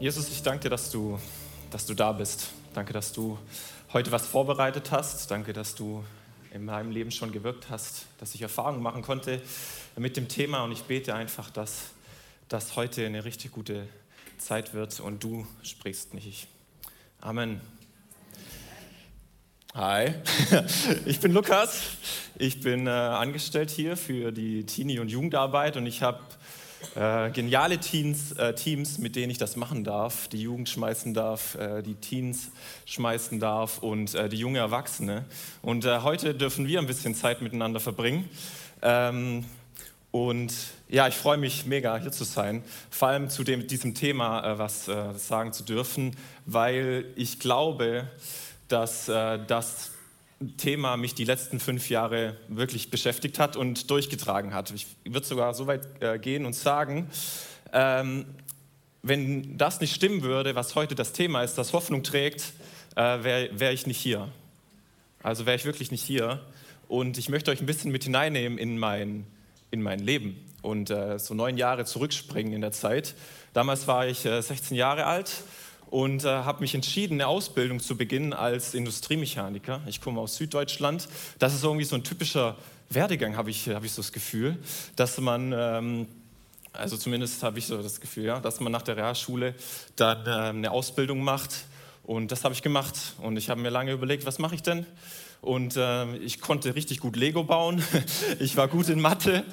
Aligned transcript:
Jesus, 0.00 0.30
ich 0.30 0.42
danke 0.42 0.62
dir, 0.62 0.70
dass 0.70 0.90
du, 0.90 1.20
dass 1.70 1.84
du 1.84 1.92
da 1.92 2.12
bist. 2.12 2.52
Danke, 2.72 2.94
dass 2.94 3.12
du 3.12 3.38
heute 3.92 4.10
was 4.10 4.26
vorbereitet 4.26 4.90
hast. 4.92 5.30
Danke, 5.30 5.52
dass 5.52 5.74
du 5.74 6.02
in 6.54 6.64
meinem 6.64 6.90
Leben 6.90 7.10
schon 7.10 7.32
gewirkt 7.32 7.68
hast, 7.68 8.06
dass 8.16 8.34
ich 8.34 8.40
Erfahrungen 8.40 8.82
machen 8.82 9.02
konnte 9.02 9.42
mit 9.96 10.16
dem 10.16 10.26
Thema. 10.26 10.64
Und 10.64 10.72
ich 10.72 10.84
bete 10.84 11.14
einfach, 11.14 11.50
dass 11.50 11.90
das 12.48 12.76
heute 12.76 13.04
eine 13.04 13.26
richtig 13.26 13.52
gute 13.52 13.86
Zeit 14.38 14.72
wird 14.72 15.00
und 15.00 15.22
du 15.22 15.46
sprichst 15.62 16.14
nicht. 16.14 16.48
Amen. 17.20 17.60
Hi, 19.74 20.14
ich 21.04 21.20
bin 21.20 21.32
Lukas. 21.32 21.82
Ich 22.38 22.62
bin 22.62 22.86
äh, 22.86 22.90
angestellt 22.90 23.68
hier 23.68 23.98
für 23.98 24.32
die 24.32 24.64
Teenie- 24.64 24.98
und 24.98 25.08
Jugendarbeit 25.08 25.76
und 25.76 25.84
ich 25.84 26.02
habe 26.02 26.20
äh, 26.96 27.30
geniale 27.30 27.78
Teens, 27.78 28.32
äh, 28.32 28.54
Teams, 28.54 28.98
mit 28.98 29.16
denen 29.16 29.30
ich 29.30 29.38
das 29.38 29.56
machen 29.56 29.84
darf, 29.84 30.28
die 30.28 30.42
Jugend 30.42 30.68
schmeißen 30.68 31.14
darf, 31.14 31.54
äh, 31.54 31.82
die 31.82 31.94
Teens 31.94 32.50
schmeißen 32.86 33.38
darf 33.38 33.78
und 33.78 34.14
äh, 34.14 34.28
die 34.28 34.38
junge 34.38 34.58
Erwachsene. 34.58 35.24
Und 35.62 35.84
äh, 35.84 36.00
heute 36.00 36.34
dürfen 36.34 36.66
wir 36.66 36.78
ein 36.78 36.86
bisschen 36.86 37.14
Zeit 37.14 37.42
miteinander 37.42 37.80
verbringen. 37.80 38.28
Ähm, 38.82 39.44
und 40.10 40.52
ja, 40.88 41.06
ich 41.06 41.14
freue 41.14 41.38
mich 41.38 41.66
mega 41.66 41.96
hier 41.98 42.10
zu 42.10 42.24
sein, 42.24 42.64
vor 42.90 43.08
allem 43.08 43.30
zu 43.30 43.44
dem, 43.44 43.68
diesem 43.68 43.94
Thema 43.94 44.54
äh, 44.54 44.58
was 44.58 44.90
sagen 45.16 45.52
zu 45.52 45.62
dürfen, 45.62 46.16
weil 46.46 47.04
ich 47.14 47.38
glaube, 47.38 48.08
dass 48.66 49.06
das 49.06 49.90
Thema 50.56 50.96
mich 50.96 51.14
die 51.14 51.24
letzten 51.24 51.60
fünf 51.60 51.90
Jahre 51.90 52.36
wirklich 52.48 52.90
beschäftigt 52.90 53.38
hat 53.38 53.56
und 53.56 53.90
durchgetragen 53.90 54.54
hat. 54.54 54.70
Ich 54.70 54.86
würde 55.04 55.26
sogar 55.26 55.52
so 55.52 55.66
weit 55.66 56.02
äh, 56.02 56.18
gehen 56.18 56.46
und 56.46 56.54
sagen, 56.54 57.10
ähm, 57.74 58.24
wenn 59.02 59.58
das 59.58 59.80
nicht 59.80 59.94
stimmen 59.94 60.22
würde, 60.22 60.54
was 60.54 60.74
heute 60.74 60.94
das 60.94 61.12
Thema 61.12 61.42
ist, 61.42 61.58
das 61.58 61.74
Hoffnung 61.74 62.02
trägt, 62.02 62.54
äh, 62.96 63.22
wäre 63.22 63.50
wär 63.52 63.72
ich 63.72 63.86
nicht 63.86 63.98
hier. 63.98 64.28
Also 65.22 65.44
wäre 65.44 65.56
ich 65.56 65.66
wirklich 65.66 65.90
nicht 65.90 66.02
hier. 66.02 66.40
Und 66.88 67.18
ich 67.18 67.28
möchte 67.28 67.50
euch 67.50 67.60
ein 67.60 67.66
bisschen 67.66 67.92
mit 67.92 68.04
hineinnehmen 68.04 68.56
in 68.56 68.78
mein, 68.78 69.26
in 69.70 69.82
mein 69.82 70.00
Leben 70.00 70.42
und 70.62 70.88
äh, 70.88 71.18
so 71.18 71.34
neun 71.34 71.58
Jahre 71.58 71.84
zurückspringen 71.84 72.54
in 72.54 72.62
der 72.62 72.72
Zeit. 72.72 73.14
Damals 73.52 73.86
war 73.86 74.06
ich 74.06 74.20
16 74.20 74.74
äh, 74.74 74.80
Jahre 74.80 75.04
alt 75.04 75.44
und 75.90 76.24
äh, 76.24 76.28
habe 76.28 76.60
mich 76.60 76.74
entschieden, 76.74 77.14
eine 77.14 77.26
Ausbildung 77.26 77.80
zu 77.80 77.96
beginnen 77.96 78.32
als 78.32 78.74
Industriemechaniker. 78.74 79.80
Ich 79.86 80.00
komme 80.00 80.20
aus 80.20 80.36
Süddeutschland. 80.36 81.08
Das 81.38 81.52
ist 81.54 81.64
irgendwie 81.64 81.84
so 81.84 81.96
ein 81.96 82.04
typischer 82.04 82.56
Werdegang, 82.88 83.36
habe 83.36 83.50
ich, 83.50 83.68
hab 83.68 83.84
ich 83.84 83.92
so 83.92 84.02
das 84.02 84.12
Gefühl, 84.12 84.56
dass 84.96 85.18
man, 85.18 85.52
ähm, 85.52 86.06
also 86.72 86.96
zumindest 86.96 87.42
habe 87.42 87.58
ich 87.58 87.66
so 87.66 87.82
das 87.82 88.00
Gefühl, 88.00 88.24
ja, 88.24 88.40
dass 88.40 88.60
man 88.60 88.72
nach 88.72 88.82
der 88.82 88.96
Realschule 88.96 89.54
dann 89.96 90.26
äh, 90.26 90.30
eine 90.30 90.70
Ausbildung 90.70 91.22
macht. 91.22 91.64
Und 92.04 92.32
das 92.32 92.44
habe 92.44 92.54
ich 92.54 92.62
gemacht. 92.62 93.14
Und 93.18 93.36
ich 93.36 93.50
habe 93.50 93.60
mir 93.60 93.70
lange 93.70 93.92
überlegt, 93.92 94.26
was 94.26 94.38
mache 94.38 94.54
ich 94.54 94.62
denn? 94.62 94.86
Und 95.40 95.76
äh, 95.76 96.16
ich 96.16 96.40
konnte 96.40 96.74
richtig 96.74 97.00
gut 97.00 97.16
Lego 97.16 97.44
bauen. 97.44 97.82
Ich 98.38 98.56
war 98.56 98.68
gut 98.68 98.88
in 98.88 99.00
Mathe 99.00 99.44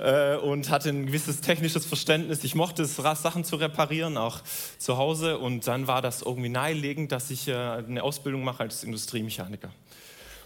äh, 0.00 0.36
und 0.36 0.70
hatte 0.70 0.88
ein 0.90 1.06
gewisses 1.06 1.40
technisches 1.40 1.84
Verständnis. 1.86 2.44
Ich 2.44 2.54
mochte 2.54 2.82
es, 2.82 2.96
Sachen 2.96 3.44
zu 3.44 3.56
reparieren, 3.56 4.16
auch 4.16 4.40
zu 4.78 4.98
Hause. 4.98 5.38
Und 5.38 5.66
dann 5.66 5.86
war 5.86 6.02
das 6.02 6.22
irgendwie 6.22 6.48
naheliegend, 6.48 7.12
dass 7.12 7.30
ich 7.30 7.48
äh, 7.48 7.54
eine 7.54 8.02
Ausbildung 8.02 8.44
mache 8.44 8.62
als 8.62 8.84
Industriemechaniker. 8.84 9.70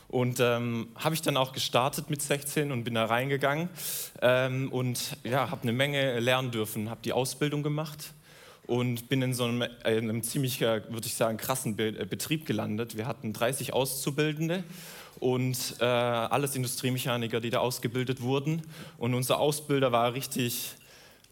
Und 0.09 0.41
ähm, 0.41 0.89
habe 0.97 1.15
ich 1.15 1.23
dann 1.23 1.37
auch 1.37 1.53
gestartet 1.53 2.11
mit 2.11 2.23
16 2.23 2.73
und 2.73 2.85
bin 2.85 2.95
da 2.95 3.05
reingegangen 3.05 3.69
ähm, 4.23 4.73
und 4.73 5.17
ja, 5.23 5.51
habe 5.51 5.63
eine 5.63 5.73
Menge 5.73 6.19
lernen 6.19 6.51
dürfen, 6.51 6.91
habe 6.91 7.01
die 7.05 7.13
Ausbildung 7.13 7.63
gemacht 7.63 8.13
und 8.71 9.09
bin 9.09 9.21
in 9.21 9.35
so 9.35 9.45
einem, 9.45 9.63
äh, 9.63 9.69
einem 9.83 10.23
ziemlich, 10.23 10.63
äh, 10.63 10.83
würde 10.89 11.07
ich 11.07 11.15
sagen, 11.15 11.39
krassen 11.39 11.77
äh, 11.77 12.07
Betrieb 12.09 12.47
gelandet. 12.47 12.97
Wir 12.97 13.09
hatten 13.09 13.33
30 13.33 13.73
Auszubildende 13.73 14.63
und 15.19 15.75
äh, 15.81 15.85
alles 15.85 16.55
Industriemechaniker, 16.55 17.41
die 17.41 17.51
da 17.51 17.59
ausgebildet 17.59 18.23
wurden. 18.23 18.63
Und 18.97 19.15
unser 19.15 19.41
Ausbilder 19.41 19.91
war 19.91 20.15
richtig 20.15 20.71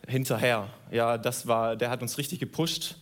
hinterher. 0.08 0.68
Ja, 0.90 1.16
das 1.16 1.46
war, 1.46 1.76
der 1.76 1.90
hat 1.90 2.02
uns 2.02 2.18
richtig 2.18 2.40
gepusht 2.40 2.96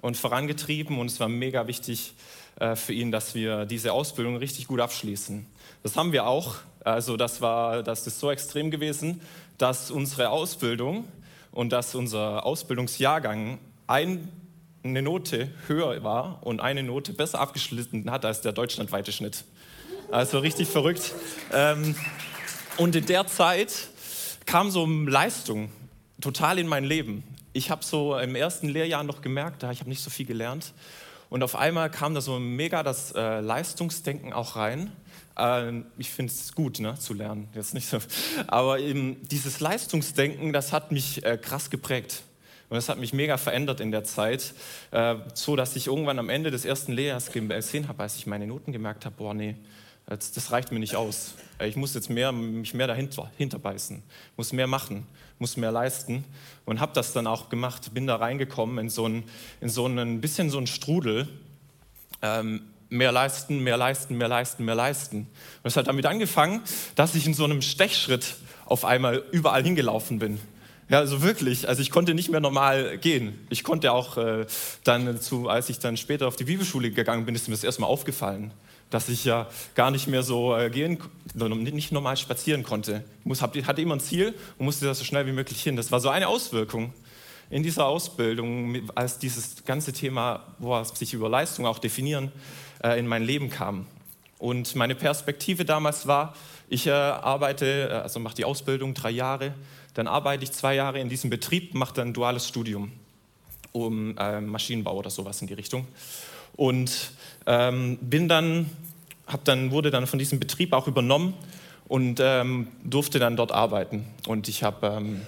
und 0.00 0.16
vorangetrieben 0.16 1.00
und 1.00 1.10
es 1.10 1.18
war 1.18 1.28
mega 1.28 1.66
wichtig 1.66 2.14
äh, 2.60 2.76
für 2.76 2.92
ihn, 2.92 3.10
dass 3.10 3.34
wir 3.34 3.64
diese 3.64 3.92
Ausbildung 3.92 4.36
richtig 4.36 4.68
gut 4.68 4.78
abschließen. 4.78 5.46
Das 5.82 5.96
haben 5.96 6.12
wir 6.12 6.28
auch. 6.28 6.54
Also 6.84 7.16
das 7.16 7.40
war, 7.40 7.82
das 7.82 8.06
ist 8.06 8.20
so 8.20 8.30
extrem 8.30 8.70
gewesen, 8.70 9.20
dass 9.58 9.90
unsere 9.90 10.30
Ausbildung 10.30 11.08
und 11.50 11.72
dass 11.72 11.96
unser 11.96 12.46
Ausbildungsjahrgang 12.46 13.58
eine 13.90 15.02
Note 15.02 15.50
höher 15.66 16.02
war 16.04 16.46
und 16.46 16.60
eine 16.60 16.82
Note 16.84 17.12
besser 17.12 17.40
abgeschnitten 17.40 18.10
hat 18.10 18.24
als 18.24 18.40
der 18.40 18.52
deutschlandweite 18.52 19.10
Schnitt. 19.10 19.44
Also 20.12 20.38
richtig 20.38 20.68
verrückt. 20.68 21.12
Ähm, 21.52 21.96
und 22.76 22.94
in 22.94 23.06
der 23.06 23.26
Zeit 23.26 23.88
kam 24.46 24.70
so 24.70 24.86
Leistung 24.86 25.70
total 26.20 26.58
in 26.58 26.68
mein 26.68 26.84
Leben. 26.84 27.24
Ich 27.52 27.70
habe 27.70 27.84
so 27.84 28.16
im 28.16 28.36
ersten 28.36 28.68
Lehrjahr 28.68 29.02
noch 29.02 29.22
gemerkt, 29.22 29.64
ich 29.64 29.80
habe 29.80 29.90
nicht 29.90 30.02
so 30.02 30.10
viel 30.10 30.26
gelernt. 30.26 30.72
Und 31.28 31.42
auf 31.42 31.56
einmal 31.56 31.90
kam 31.90 32.14
da 32.14 32.20
so 32.20 32.38
mega 32.38 32.82
das 32.82 33.12
äh, 33.12 33.40
Leistungsdenken 33.40 34.32
auch 34.32 34.56
rein. 34.56 34.92
Äh, 35.36 35.82
ich 35.98 36.10
finde 36.10 36.32
es 36.32 36.54
gut, 36.54 36.80
ne, 36.80 36.96
zu 36.98 37.12
lernen. 37.12 37.48
Jetzt 37.54 37.74
nicht 37.74 37.88
so. 37.88 37.98
Aber 38.46 38.78
eben 38.78 39.16
dieses 39.28 39.60
Leistungsdenken, 39.60 40.52
das 40.52 40.72
hat 40.72 40.92
mich 40.92 41.24
äh, 41.24 41.38
krass 41.38 41.70
geprägt. 41.70 42.22
Und 42.70 42.76
das 42.76 42.88
hat 42.88 42.98
mich 42.98 43.12
mega 43.12 43.36
verändert 43.36 43.80
in 43.80 43.90
der 43.90 44.04
Zeit, 44.04 44.54
äh, 44.92 45.16
so 45.34 45.56
dass 45.56 45.76
ich 45.76 45.88
irgendwann 45.88 46.18
am 46.20 46.30
Ende 46.30 46.50
des 46.50 46.64
ersten 46.64 46.92
Lehrjahres 46.92 47.32
gesehen 47.32 47.88
habe, 47.88 48.02
als 48.02 48.16
ich 48.16 48.26
meine 48.26 48.46
Noten 48.46 48.72
gemerkt 48.72 49.04
habe, 49.04 49.16
boah, 49.18 49.34
nee, 49.34 49.56
das, 50.06 50.32
das 50.32 50.50
reicht 50.52 50.72
mir 50.72 50.78
nicht 50.78 50.96
aus. 50.96 51.34
Ich 51.60 51.76
muss 51.76 51.94
jetzt 51.94 52.10
mehr, 52.10 52.32
mich 52.32 52.72
mehr 52.72 52.86
dahinter 52.86 53.30
hinterbeißen, 53.36 54.02
muss 54.36 54.52
mehr 54.52 54.66
machen, 54.66 55.06
muss 55.38 55.56
mehr 55.56 55.72
leisten 55.72 56.24
und 56.64 56.80
habe 56.80 56.92
das 56.94 57.12
dann 57.12 57.26
auch 57.26 57.48
gemacht. 57.48 57.92
Bin 57.92 58.06
da 58.06 58.16
reingekommen 58.16 58.78
in 58.78 58.88
so 58.88 59.06
ein, 59.06 59.24
in 59.60 59.68
so 59.68 59.86
ein 59.86 60.20
bisschen 60.20 60.48
so 60.48 60.58
ein 60.58 60.66
Strudel. 60.66 61.28
Ähm, 62.22 62.62
mehr 62.88 63.12
leisten, 63.12 63.60
mehr 63.60 63.76
leisten, 63.76 64.16
mehr 64.16 64.28
leisten, 64.28 64.64
mehr 64.64 64.74
leisten. 64.74 65.18
Und 65.18 65.68
es 65.68 65.76
hat 65.76 65.86
damit 65.86 66.06
angefangen, 66.06 66.60
dass 66.96 67.14
ich 67.14 67.26
in 67.26 67.34
so 67.34 67.44
einem 67.44 67.62
Stechschritt 67.62 68.36
auf 68.66 68.84
einmal 68.84 69.24
überall 69.32 69.62
hingelaufen 69.62 70.18
bin. 70.18 70.40
Ja, 70.90 70.98
also 70.98 71.22
wirklich. 71.22 71.68
Also 71.68 71.82
ich 71.82 71.90
konnte 71.90 72.14
nicht 72.14 72.30
mehr 72.30 72.40
normal 72.40 72.98
gehen. 72.98 73.38
Ich 73.48 73.62
konnte 73.62 73.92
auch 73.92 74.16
äh, 74.16 74.44
dann, 74.82 75.20
zu, 75.20 75.48
als 75.48 75.70
ich 75.70 75.78
dann 75.78 75.96
später 75.96 76.26
auf 76.26 76.34
die 76.34 76.44
Bibelschule 76.44 76.90
gegangen 76.90 77.24
bin, 77.24 77.36
ist 77.36 77.46
mir 77.48 77.54
das 77.54 77.62
erstmal 77.62 77.88
aufgefallen, 77.88 78.52
dass 78.90 79.08
ich 79.08 79.24
ja 79.24 79.48
gar 79.76 79.92
nicht 79.92 80.08
mehr 80.08 80.24
so 80.24 80.56
äh, 80.56 80.68
gehen, 80.68 80.98
nicht 81.32 81.92
normal 81.92 82.16
spazieren 82.16 82.64
konnte. 82.64 83.04
Ich 83.20 83.26
muss, 83.26 83.40
hatte 83.40 83.80
immer 83.80 83.94
ein 83.94 84.00
Ziel 84.00 84.34
und 84.58 84.64
musste 84.64 84.84
da 84.84 84.94
so 84.94 85.04
schnell 85.04 85.26
wie 85.26 85.32
möglich 85.32 85.62
hin. 85.62 85.76
Das 85.76 85.92
war 85.92 86.00
so 86.00 86.08
eine 86.08 86.26
Auswirkung 86.26 86.92
in 87.50 87.62
dieser 87.62 87.86
Ausbildung, 87.86 88.90
als 88.96 89.18
dieses 89.18 89.64
ganze 89.64 89.92
Thema, 89.92 90.44
es 90.82 90.98
sich 90.98 91.14
über 91.14 91.28
Leistung 91.28 91.66
auch 91.66 91.78
definieren, 91.78 92.32
äh, 92.82 92.98
in 92.98 93.06
mein 93.06 93.22
Leben 93.22 93.48
kam. 93.48 93.86
Und 94.40 94.74
meine 94.74 94.96
Perspektive 94.96 95.64
damals 95.64 96.08
war, 96.08 96.34
ich 96.68 96.88
äh, 96.88 96.90
arbeite, 96.90 97.88
äh, 97.90 97.92
also 97.92 98.18
mache 98.18 98.34
die 98.34 98.44
Ausbildung 98.44 98.94
drei 98.94 99.10
Jahre 99.10 99.54
dann 99.94 100.06
arbeite 100.06 100.44
ich 100.44 100.52
zwei 100.52 100.74
Jahre 100.74 101.00
in 101.00 101.08
diesem 101.08 101.30
Betrieb, 101.30 101.74
mache 101.74 101.94
dann 101.94 102.08
ein 102.08 102.12
duales 102.12 102.46
Studium 102.48 102.92
um 103.72 104.16
äh, 104.18 104.40
Maschinenbau 104.40 104.96
oder 104.96 105.10
sowas 105.10 105.40
in 105.42 105.46
die 105.46 105.54
Richtung. 105.54 105.86
Und 106.56 107.12
ähm, 107.46 107.98
bin 108.00 108.28
dann, 108.28 108.70
hab 109.26 109.44
dann, 109.44 109.70
wurde 109.70 109.90
dann 109.90 110.06
von 110.06 110.18
diesem 110.18 110.40
Betrieb 110.40 110.72
auch 110.72 110.88
übernommen 110.88 111.34
und 111.86 112.18
ähm, 112.20 112.68
durfte 112.82 113.18
dann 113.18 113.36
dort 113.36 113.52
arbeiten. 113.52 114.06
Und 114.26 114.48
ich 114.48 114.64
habe 114.64 114.86
ähm, 114.86 115.20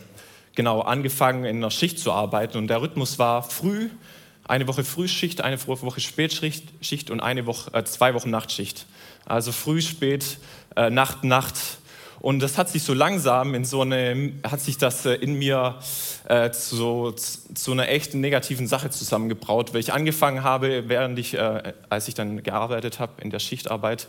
genau 0.55 0.81
angefangen, 0.81 1.45
in 1.45 1.59
einer 1.59 1.71
Schicht 1.71 1.99
zu 1.99 2.13
arbeiten. 2.13 2.59
Und 2.59 2.69
der 2.69 2.83
Rhythmus 2.83 3.19
war 3.19 3.43
früh, 3.43 3.91
eine 4.45 4.67
Woche 4.67 4.83
Frühschicht, 4.83 5.41
eine 5.41 5.65
Woche 5.67 6.01
Spätschicht 6.01 6.65
Schicht 6.81 7.11
und 7.11 7.21
eine 7.21 7.47
Woche, 7.47 7.73
äh, 7.75 7.85
zwei 7.85 8.15
Wochen 8.15 8.31
Nachtschicht. 8.31 8.87
Also 9.27 9.53
früh, 9.53 9.81
spät, 9.81 10.39
äh, 10.77 10.91
Nacht, 10.91 11.25
Nacht 11.25 11.57
und 12.23 12.39
das 12.39 12.57
hat 12.57 12.69
sich 12.69 12.85
so 12.85 12.95
langsam 12.95 13.53
in 13.53 13.65
so 13.65 13.81
eine, 13.81 14.33
hat 14.49 14.61
sich 14.61 14.79
das 14.79 15.05
äh, 15.07 15.15
in 15.15 15.41
mir 15.41 15.81
äh, 16.29 16.53
zu, 16.53 17.11
zu 17.11 17.73
einer 17.73 17.89
echten 17.89 18.21
negativen 18.21 18.69
Sache 18.69 18.91
zusammengebraut, 18.91 19.75
weil 19.75 19.81
ich 19.81 19.93
angefangen 19.93 20.45
habe, 20.45 20.89
während 20.89 21.19
ich, 21.19 21.35
äh, 21.35 21.73
als 21.91 22.07
ich 22.07 22.15
dann 22.15 22.45
gearbeitet 22.45 23.01
habe 23.01 23.21
in 23.23 23.31
der 23.31 23.41
Schichtarbeit, 23.41 24.07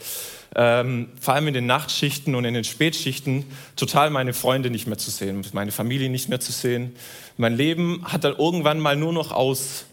ähm, 0.56 1.10
vor 1.19 1.33
allem 1.33 1.48
in 1.48 1.56
den 1.56 1.66
Nachtschichten 1.66 2.36
und 2.36 2.45
in 2.45 2.54
den 2.54 2.63
Spätschichten, 2.63 3.45
total 3.75 4.12
meine 4.12 4.33
Freunde 4.33 4.69
nicht 4.69 4.86
mehr 4.86 5.00
zu 5.00 5.09
sehen, 5.09 5.44
meine 5.54 5.71
Familie 5.71 6.12
nicht 6.12 6.30
mehr 6.30 6.39
zu 6.39 6.51
sehen. 6.51 6.95
Mein 7.38 7.57
Leben 7.57 8.06
hat 8.06 8.25
dann 8.25 8.36
irgendwann 8.36 8.80
mal 8.80 8.95
nur 8.95 9.12
noch 9.12 9.31
aus 9.31 9.86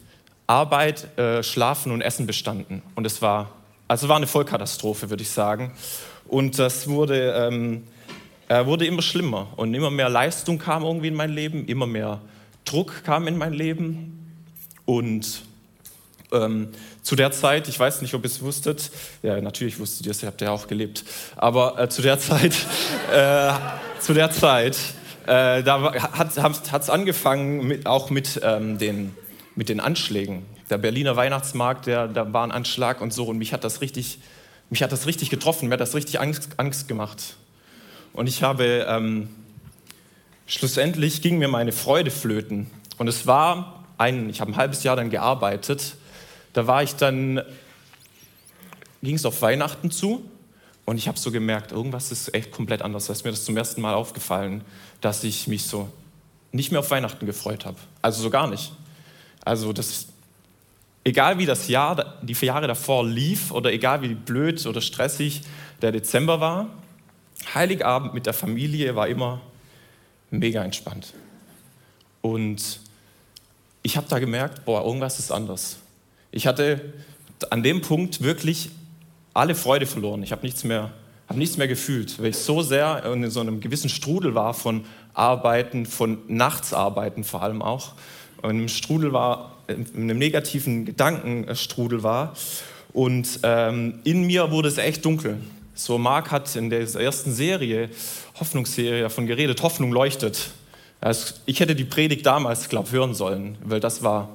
Arbeit, 0.46 1.16
äh, 1.18 1.42
Schlafen 1.42 1.90
und 1.90 2.02
Essen 2.02 2.26
bestanden. 2.26 2.82
Und 2.96 3.06
es 3.06 3.22
war, 3.22 3.50
also 3.90 4.08
war 4.08 4.16
eine 4.16 4.28
Vollkatastrophe, 4.28 5.10
würde 5.10 5.24
ich 5.24 5.30
sagen. 5.30 5.72
Und 6.28 6.60
das 6.60 6.86
wurde 6.86 7.32
ähm, 7.32 7.82
äh, 8.46 8.64
wurde 8.64 8.86
immer 8.86 9.02
schlimmer 9.02 9.48
und 9.56 9.74
immer 9.74 9.90
mehr 9.90 10.08
Leistung 10.08 10.58
kam 10.58 10.84
irgendwie 10.84 11.08
in 11.08 11.14
mein 11.14 11.30
Leben, 11.30 11.66
immer 11.66 11.88
mehr 11.88 12.20
Druck 12.64 13.02
kam 13.02 13.26
in 13.26 13.36
mein 13.36 13.52
Leben 13.52 14.32
Und 14.86 15.42
ähm, 16.30 16.68
zu 17.02 17.16
der 17.16 17.32
Zeit, 17.32 17.66
ich 17.66 17.80
weiß 17.80 18.00
nicht, 18.02 18.14
ob 18.14 18.22
ihr 18.22 18.30
es 18.30 18.40
wusstet, 18.42 18.92
ja, 19.24 19.40
natürlich 19.40 19.80
wusstet 19.80 20.06
ihr 20.06 20.12
es, 20.12 20.22
ihr 20.22 20.28
habt 20.28 20.40
ja 20.40 20.52
auch 20.52 20.68
gelebt, 20.68 21.04
aber 21.34 21.76
äh, 21.76 21.88
zu 21.88 22.00
der 22.00 22.20
Zeit, 22.20 22.54
äh, 23.12 23.52
zu 23.98 24.14
der 24.14 24.30
Zeit, 24.30 24.76
äh, 25.26 25.64
da 25.64 25.92
hat 25.92 26.36
es 26.36 26.90
angefangen 26.90 27.66
mit, 27.66 27.86
auch 27.86 28.10
mit, 28.10 28.40
ähm, 28.44 28.78
den, 28.78 29.16
mit 29.56 29.68
den 29.68 29.80
Anschlägen. 29.80 30.46
Der 30.70 30.78
Berliner 30.78 31.16
Weihnachtsmarkt, 31.16 31.86
der, 31.86 32.08
da 32.08 32.32
war 32.32 32.44
ein 32.44 32.52
Anschlag 32.52 33.00
und 33.00 33.12
so 33.12 33.26
und 33.26 33.38
mich 33.38 33.52
hat 33.52 33.64
das 33.64 33.80
richtig, 33.80 34.18
mich 34.70 34.82
hat 34.82 34.92
das 34.92 35.06
richtig 35.06 35.28
getroffen, 35.28 35.68
mir 35.68 35.74
hat 35.74 35.80
das 35.80 35.94
richtig 35.94 36.20
Angst, 36.20 36.50
Angst 36.56 36.88
gemacht. 36.88 37.36
Und 38.12 38.28
ich 38.28 38.42
habe, 38.42 38.86
ähm, 38.88 39.28
schlussendlich 40.46 41.22
ging 41.22 41.38
mir 41.38 41.48
meine 41.48 41.72
Freude 41.72 42.10
flöten. 42.10 42.70
Und 42.96 43.08
es 43.08 43.26
war 43.26 43.84
ein, 43.98 44.30
ich 44.30 44.40
habe 44.40 44.52
ein 44.52 44.56
halbes 44.56 44.82
Jahr 44.82 44.96
dann 44.96 45.10
gearbeitet 45.10 45.96
da 46.52 46.66
war 46.66 46.82
ich 46.82 46.96
dann, 46.96 47.42
ging 49.02 49.14
es 49.14 49.24
auf 49.24 49.40
Weihnachten 49.42 49.90
zu 49.90 50.28
und 50.84 50.96
ich 50.96 51.08
habe 51.08 51.18
so 51.18 51.30
gemerkt, 51.30 51.72
irgendwas 51.72 52.10
ist 52.10 52.34
echt 52.34 52.50
komplett 52.50 52.82
anders. 52.82 53.06
Da 53.06 53.12
ist 53.12 53.24
mir 53.24 53.30
das 53.30 53.44
zum 53.44 53.56
ersten 53.56 53.80
Mal 53.80 53.94
aufgefallen, 53.94 54.64
dass 55.00 55.22
ich 55.24 55.46
mich 55.46 55.64
so 55.64 55.88
nicht 56.52 56.72
mehr 56.72 56.80
auf 56.80 56.90
Weihnachten 56.90 57.26
gefreut 57.26 57.64
habe. 57.64 57.76
Also 58.02 58.22
so 58.22 58.30
gar 58.30 58.48
nicht. 58.48 58.72
Also 59.44 59.72
das, 59.72 60.08
egal 61.04 61.38
wie 61.38 61.46
das 61.46 61.68
Jahr, 61.68 62.18
die 62.22 62.34
vier 62.34 62.48
Jahre 62.48 62.66
davor 62.66 63.06
lief 63.06 63.50
oder 63.50 63.72
egal 63.72 64.02
wie 64.02 64.14
blöd 64.14 64.64
oder 64.66 64.80
stressig 64.80 65.42
der 65.82 65.92
Dezember 65.92 66.40
war, 66.40 66.68
Heiligabend 67.54 68.12
mit 68.14 68.26
der 68.26 68.34
Familie 68.34 68.94
war 68.96 69.08
immer 69.08 69.40
mega 70.30 70.62
entspannt. 70.62 71.14
Und 72.20 72.80
ich 73.82 73.96
habe 73.96 74.06
da 74.08 74.18
gemerkt, 74.18 74.64
boah, 74.64 74.84
irgendwas 74.84 75.18
ist 75.18 75.32
anders. 75.32 75.78
Ich 76.32 76.46
hatte 76.46 76.92
an 77.48 77.62
dem 77.62 77.80
Punkt 77.80 78.22
wirklich 78.22 78.70
alle 79.32 79.54
Freude 79.54 79.86
verloren. 79.86 80.22
Ich 80.22 80.32
habe 80.32 80.42
nichts 80.42 80.64
mehr, 80.64 80.90
habe 81.28 81.38
nichts 81.38 81.56
mehr 81.56 81.68
gefühlt, 81.68 82.20
weil 82.20 82.30
ich 82.30 82.36
so 82.36 82.60
sehr 82.62 83.04
in 83.04 83.30
so 83.30 83.40
einem 83.40 83.60
gewissen 83.60 83.88
Strudel 83.88 84.34
war 84.34 84.52
von 84.52 84.84
Arbeiten, 85.14 85.86
von 85.86 86.18
Nachtsarbeiten 86.28 87.24
vor 87.24 87.42
allem 87.42 87.62
auch. 87.62 87.92
Und 88.42 88.50
im 88.50 88.68
Strudel 88.68 89.12
war, 89.12 89.56
in 89.68 89.86
einem 89.94 90.18
negativen 90.18 90.84
Gedankenstrudel 90.84 92.02
war. 92.02 92.34
Und 92.92 93.40
ähm, 93.42 94.00
in 94.04 94.26
mir 94.26 94.50
wurde 94.50 94.68
es 94.68 94.78
echt 94.78 95.04
dunkel. 95.04 95.38
So 95.74 95.98
Marc 95.98 96.30
hat 96.30 96.54
in 96.56 96.70
der 96.70 96.80
ersten 96.80 97.32
Serie, 97.32 97.88
Hoffnungsserie, 98.38 99.02
davon 99.02 99.26
geredet, 99.26 99.62
Hoffnung 99.62 99.92
leuchtet. 99.92 100.50
Also 101.00 101.34
ich 101.46 101.60
hätte 101.60 101.74
die 101.74 101.84
Predigt 101.84 102.26
damals, 102.26 102.68
glaube 102.68 102.88
ich, 102.88 102.92
hören 102.92 103.14
sollen, 103.14 103.56
weil 103.64 103.80
das 103.80 104.02
war 104.02 104.28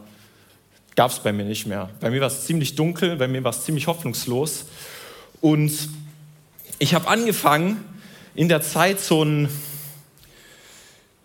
gab 0.96 1.12
es 1.12 1.20
bei 1.20 1.34
mir 1.34 1.44
nicht 1.44 1.68
mehr. 1.68 1.90
Bei 2.00 2.10
mir 2.10 2.22
war 2.22 2.28
es 2.28 2.46
ziemlich 2.46 2.76
dunkel, 2.76 3.18
bei 3.18 3.28
mir 3.28 3.44
war 3.44 3.52
es 3.52 3.66
ziemlich 3.66 3.88
hoffnungslos. 3.88 4.66
Und 5.42 5.72
ich 6.80 6.94
habe 6.94 7.08
angefangen, 7.08 7.84
in 8.34 8.50
der 8.50 8.62
Zeit 8.62 9.00
so 9.00 9.24
ein, 9.24 9.50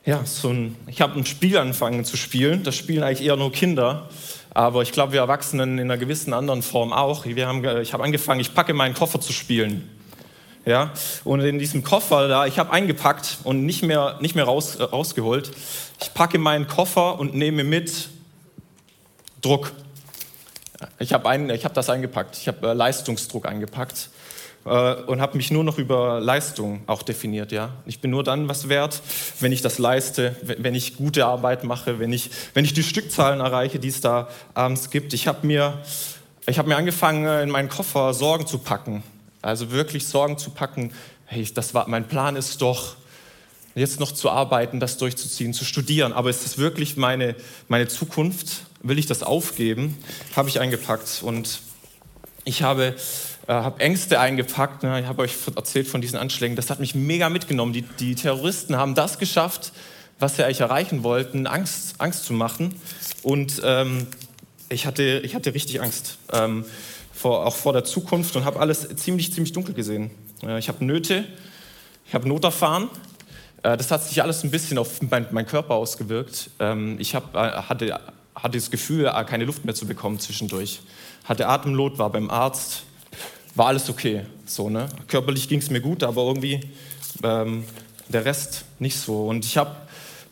ja, 0.04 0.24
so 0.24 0.48
ein, 0.48 0.76
ich 0.86 1.00
habe 1.00 1.18
ein 1.18 1.26
Spiel 1.26 1.58
angefangen 1.58 2.04
zu 2.04 2.16
spielen. 2.16 2.62
Das 2.62 2.74
spielen 2.74 3.02
eigentlich 3.02 3.26
eher 3.26 3.36
nur 3.36 3.52
Kinder, 3.52 4.08
aber 4.52 4.82
ich 4.82 4.92
glaube, 4.92 5.12
wir 5.12 5.20
Erwachsenen 5.20 5.78
in 5.78 5.90
einer 5.90 5.98
gewissen 5.98 6.32
anderen 6.32 6.62
Form 6.62 6.92
auch. 6.92 7.26
Wir 7.26 7.46
haben, 7.46 7.64
ich 7.80 7.92
habe 7.92 8.02
angefangen, 8.02 8.40
ich 8.40 8.54
packe 8.54 8.72
meinen 8.72 8.94
Koffer 8.94 9.20
zu 9.20 9.32
spielen. 9.32 9.88
Ja, 10.66 10.92
und 11.24 11.40
in 11.40 11.58
diesem 11.58 11.82
Koffer 11.82 12.28
da, 12.28 12.46
ich 12.46 12.58
habe 12.58 12.70
eingepackt 12.70 13.38
und 13.44 13.64
nicht 13.64 13.82
mehr, 13.82 14.18
nicht 14.20 14.34
mehr 14.34 14.44
raus, 14.44 14.76
äh, 14.76 14.82
rausgeholt. 14.82 15.50
Ich 16.02 16.12
packe 16.12 16.38
meinen 16.38 16.66
Koffer 16.66 17.18
und 17.18 17.34
nehme 17.34 17.64
mit 17.64 18.08
Druck. 19.40 19.72
Ich 20.98 21.14
habe 21.14 21.30
hab 21.30 21.74
das 21.74 21.88
eingepackt. 21.88 22.36
Ich 22.36 22.46
habe 22.46 22.68
äh, 22.68 22.72
Leistungsdruck 22.74 23.46
eingepackt 23.46 24.10
äh, 24.64 24.94
und 24.94 25.20
habe 25.20 25.36
mich 25.36 25.50
nur 25.50 25.64
noch 25.64 25.78
über 25.78 26.20
Leistung 26.20 26.82
auch 26.86 27.02
definiert. 27.02 27.52
Ja? 27.52 27.70
Ich 27.86 28.00
bin 28.00 28.10
nur 28.10 28.24
dann 28.24 28.48
was 28.48 28.68
wert, 28.68 29.02
wenn 29.40 29.52
ich 29.52 29.62
das 29.62 29.78
leiste, 29.78 30.36
wenn 30.42 30.74
ich 30.74 30.96
gute 30.96 31.26
Arbeit 31.26 31.64
mache, 31.64 31.98
wenn 31.98 32.12
ich, 32.12 32.30
wenn 32.54 32.64
ich 32.64 32.72
die 32.72 32.82
Stückzahlen 32.82 33.40
erreiche, 33.40 33.78
die 33.78 33.88
es 33.88 34.00
da 34.00 34.28
abends 34.54 34.90
gibt. 34.90 35.12
Ich 35.12 35.26
habe 35.26 35.46
mir, 35.46 35.78
hab 36.48 36.66
mir 36.66 36.76
angefangen, 36.76 37.24
äh, 37.26 37.42
in 37.42 37.50
meinen 37.50 37.68
Koffer 37.68 38.14
Sorgen 38.14 38.46
zu 38.46 38.58
packen. 38.58 39.02
Also 39.42 39.70
wirklich 39.70 40.06
Sorgen 40.06 40.38
zu 40.38 40.50
packen. 40.50 40.92
Hey, 41.26 41.46
das 41.54 41.74
war, 41.74 41.88
mein 41.88 42.06
Plan 42.06 42.36
ist 42.36 42.60
doch, 42.60 42.96
jetzt 43.74 44.00
noch 44.00 44.12
zu 44.12 44.28
arbeiten, 44.28 44.80
das 44.80 44.98
durchzuziehen, 44.98 45.54
zu 45.54 45.64
studieren. 45.64 46.12
Aber 46.12 46.28
ist 46.28 46.44
das 46.44 46.58
wirklich 46.58 46.96
meine, 46.96 47.36
meine 47.68 47.88
Zukunft? 47.88 48.64
will 48.82 48.98
ich 48.98 49.06
das 49.06 49.22
aufgeben, 49.22 49.96
habe 50.36 50.48
ich 50.48 50.60
eingepackt. 50.60 51.22
Und 51.22 51.60
ich 52.50 52.62
habe, 52.62 52.96
äh, 53.46 53.52
habe 53.52 53.80
Ängste 53.80 54.20
eingepackt. 54.20 54.82
Ne? 54.82 55.00
Ich 55.00 55.06
habe 55.06 55.22
euch 55.22 55.34
erzählt 55.54 55.86
von 55.86 56.00
diesen 56.00 56.18
Anschlägen. 56.18 56.56
Das 56.56 56.68
hat 56.68 56.80
mich 56.80 56.94
mega 56.94 57.28
mitgenommen. 57.28 57.72
Die, 57.72 57.82
die 57.82 58.16
Terroristen 58.16 58.76
haben 58.76 58.94
das 58.94 59.18
geschafft, 59.18 59.72
was 60.18 60.36
sie 60.36 60.44
eigentlich 60.44 60.60
erreichen 60.60 61.02
wollten, 61.02 61.46
Angst, 61.46 61.94
Angst 61.98 62.24
zu 62.24 62.32
machen. 62.32 62.74
Und 63.22 63.62
ähm, 63.64 64.08
ich, 64.68 64.84
hatte, 64.84 65.22
ich 65.24 65.34
hatte 65.34 65.54
richtig 65.54 65.80
Angst, 65.80 66.18
ähm, 66.32 66.64
vor, 67.12 67.46
auch 67.46 67.54
vor 67.54 67.72
der 67.72 67.84
Zukunft 67.84 68.34
und 68.34 68.44
habe 68.44 68.58
alles 68.58 68.88
ziemlich, 68.96 69.32
ziemlich 69.32 69.52
dunkel 69.52 69.74
gesehen. 69.74 70.10
Äh, 70.42 70.58
ich 70.58 70.68
habe 70.68 70.84
Nöte, 70.84 71.24
ich 72.06 72.14
habe 72.14 72.28
Noterfahren. 72.28 72.88
Äh, 73.62 73.76
das 73.76 73.92
hat 73.92 74.02
sich 74.02 74.20
alles 74.22 74.42
ein 74.42 74.50
bisschen 74.50 74.76
auf 74.76 75.00
meinen 75.02 75.26
mein 75.30 75.46
Körper 75.46 75.74
ausgewirkt. 75.74 76.50
Ähm, 76.58 76.96
ich 76.98 77.14
hab, 77.14 77.34
äh, 77.36 77.38
hatte 77.38 78.00
hatte 78.42 78.58
das 78.58 78.70
Gefühl, 78.70 79.06
äh, 79.06 79.24
keine 79.24 79.44
Luft 79.44 79.64
mehr 79.64 79.74
zu 79.74 79.86
bekommen 79.86 80.18
zwischendurch. 80.18 80.80
Hatte 81.30 81.46
Atemnot, 81.46 81.96
war 81.96 82.10
beim 82.10 82.28
Arzt, 82.28 82.82
war 83.54 83.68
alles 83.68 83.88
okay. 83.88 84.22
So, 84.46 84.68
ne? 84.68 84.88
Körperlich 85.06 85.48
ging 85.48 85.60
es 85.60 85.70
mir 85.70 85.80
gut, 85.80 86.02
aber 86.02 86.22
irgendwie 86.22 86.58
ähm, 87.22 87.62
der 88.08 88.24
Rest 88.24 88.64
nicht 88.80 88.98
so. 88.98 89.28
Und 89.28 89.44
ich 89.44 89.56
habe 89.56 89.76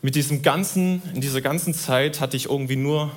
mit 0.01 0.15
diesem 0.15 0.41
ganzen, 0.41 1.01
in 1.13 1.21
dieser 1.21 1.39
ganzen 1.39 1.73
Zeit 1.73 2.19
hatte 2.19 2.35
ich 2.35 2.47
irgendwie 2.47 2.75
nur 2.75 3.11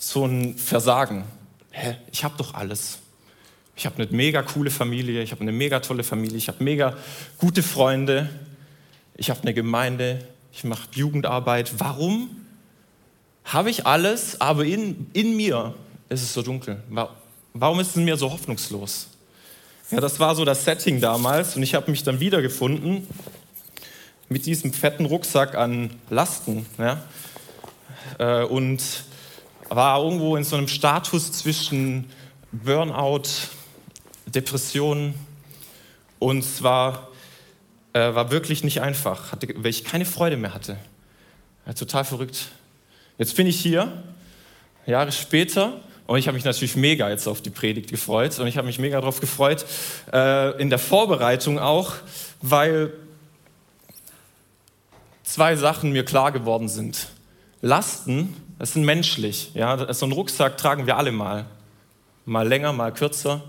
so 0.00 0.24
ein 0.24 0.56
Versagen. 0.56 1.22
Hä, 1.70 1.98
ich 2.10 2.24
habe 2.24 2.34
doch 2.36 2.54
alles. 2.54 2.98
Ich 3.76 3.86
habe 3.86 4.02
eine 4.02 4.10
mega 4.10 4.42
coole 4.42 4.72
Familie, 4.72 5.22
ich 5.22 5.30
habe 5.30 5.42
eine 5.42 5.52
mega 5.52 5.78
tolle 5.78 6.02
Familie, 6.02 6.36
ich 6.36 6.48
habe 6.48 6.64
mega 6.64 6.96
gute 7.38 7.62
Freunde, 7.62 8.28
ich 9.14 9.30
habe 9.30 9.42
eine 9.42 9.54
Gemeinde, 9.54 10.26
ich 10.52 10.64
mache 10.64 10.88
Jugendarbeit. 10.94 11.78
Warum 11.78 12.28
habe 13.44 13.70
ich 13.70 13.86
alles, 13.86 14.40
aber 14.40 14.64
in, 14.64 15.06
in 15.12 15.36
mir 15.36 15.76
ist 16.10 16.22
es 16.22 16.34
so 16.34 16.42
dunkel. 16.42 16.82
Warum 17.54 17.80
ist 17.80 17.90
es 17.90 17.96
mir 17.96 18.16
so 18.16 18.30
hoffnungslos? 18.30 19.08
Ja, 19.90 20.00
das 20.00 20.20
war 20.20 20.34
so 20.34 20.44
das 20.44 20.64
Setting 20.64 21.00
damals 21.00 21.56
und 21.56 21.62
ich 21.62 21.74
habe 21.74 21.90
mich 21.90 22.04
dann 22.04 22.20
wiedergefunden 22.20 23.06
mit 24.28 24.46
diesem 24.46 24.72
fetten 24.72 25.06
Rucksack 25.06 25.54
an 25.56 25.90
Lasten 26.10 26.66
ja, 26.78 27.02
äh, 28.18 28.44
und 28.44 28.80
war 29.68 30.02
irgendwo 30.02 30.36
in 30.36 30.44
so 30.44 30.56
einem 30.56 30.68
Status 30.68 31.32
zwischen 31.32 32.10
Burnout, 32.52 33.22
Depression 34.26 35.14
und 36.18 36.38
es 36.38 36.62
war, 36.62 37.08
äh, 37.92 38.14
war 38.14 38.30
wirklich 38.30 38.62
nicht 38.62 38.80
einfach, 38.80 39.32
hatte, 39.32 39.48
weil 39.56 39.70
ich 39.70 39.84
keine 39.84 40.04
Freude 40.04 40.36
mehr 40.36 40.54
hatte. 40.54 40.76
Ja, 41.66 41.72
total 41.72 42.04
verrückt. 42.04 42.48
Jetzt 43.18 43.36
bin 43.36 43.46
ich 43.46 43.60
hier, 43.60 44.04
Jahre 44.86 45.12
später, 45.12 45.80
und 46.10 46.18
ich 46.18 46.26
habe 46.26 46.34
mich 46.34 46.44
natürlich 46.44 46.74
mega 46.74 47.08
jetzt 47.08 47.28
auf 47.28 47.40
die 47.40 47.50
Predigt 47.50 47.88
gefreut 47.88 48.36
und 48.40 48.48
ich 48.48 48.56
habe 48.56 48.66
mich 48.66 48.80
mega 48.80 48.98
darauf 48.98 49.20
gefreut, 49.20 49.64
äh, 50.12 50.60
in 50.60 50.68
der 50.68 50.80
Vorbereitung 50.80 51.60
auch, 51.60 51.92
weil 52.42 52.92
zwei 55.22 55.54
Sachen 55.54 55.92
mir 55.92 56.04
klar 56.04 56.32
geworden 56.32 56.68
sind. 56.68 57.10
Lasten, 57.62 58.34
das 58.58 58.72
sind 58.72 58.84
menschlich. 58.84 59.52
Ja? 59.54 59.94
So 59.94 60.04
einen 60.04 60.12
Rucksack 60.12 60.58
tragen 60.58 60.88
wir 60.88 60.96
alle 60.96 61.12
mal. 61.12 61.46
Mal 62.24 62.48
länger, 62.48 62.72
mal 62.72 62.92
kürzer, 62.92 63.44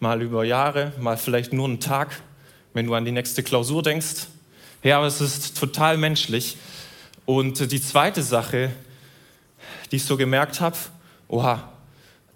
mal 0.00 0.22
über 0.22 0.44
Jahre, 0.44 0.92
mal 0.98 1.18
vielleicht 1.18 1.52
nur 1.52 1.68
einen 1.68 1.80
Tag, 1.80 2.22
wenn 2.72 2.86
du 2.86 2.94
an 2.94 3.04
die 3.04 3.12
nächste 3.12 3.42
Klausur 3.42 3.82
denkst. 3.82 4.28
Ja, 4.82 4.96
aber 4.96 5.08
es 5.08 5.20
ist 5.20 5.58
total 5.58 5.98
menschlich. 5.98 6.56
Und 7.26 7.70
die 7.70 7.82
zweite 7.82 8.22
Sache, 8.22 8.70
die 9.90 9.96
ich 9.96 10.06
so 10.06 10.16
gemerkt 10.16 10.62
habe, 10.62 10.78
oha, 11.28 11.68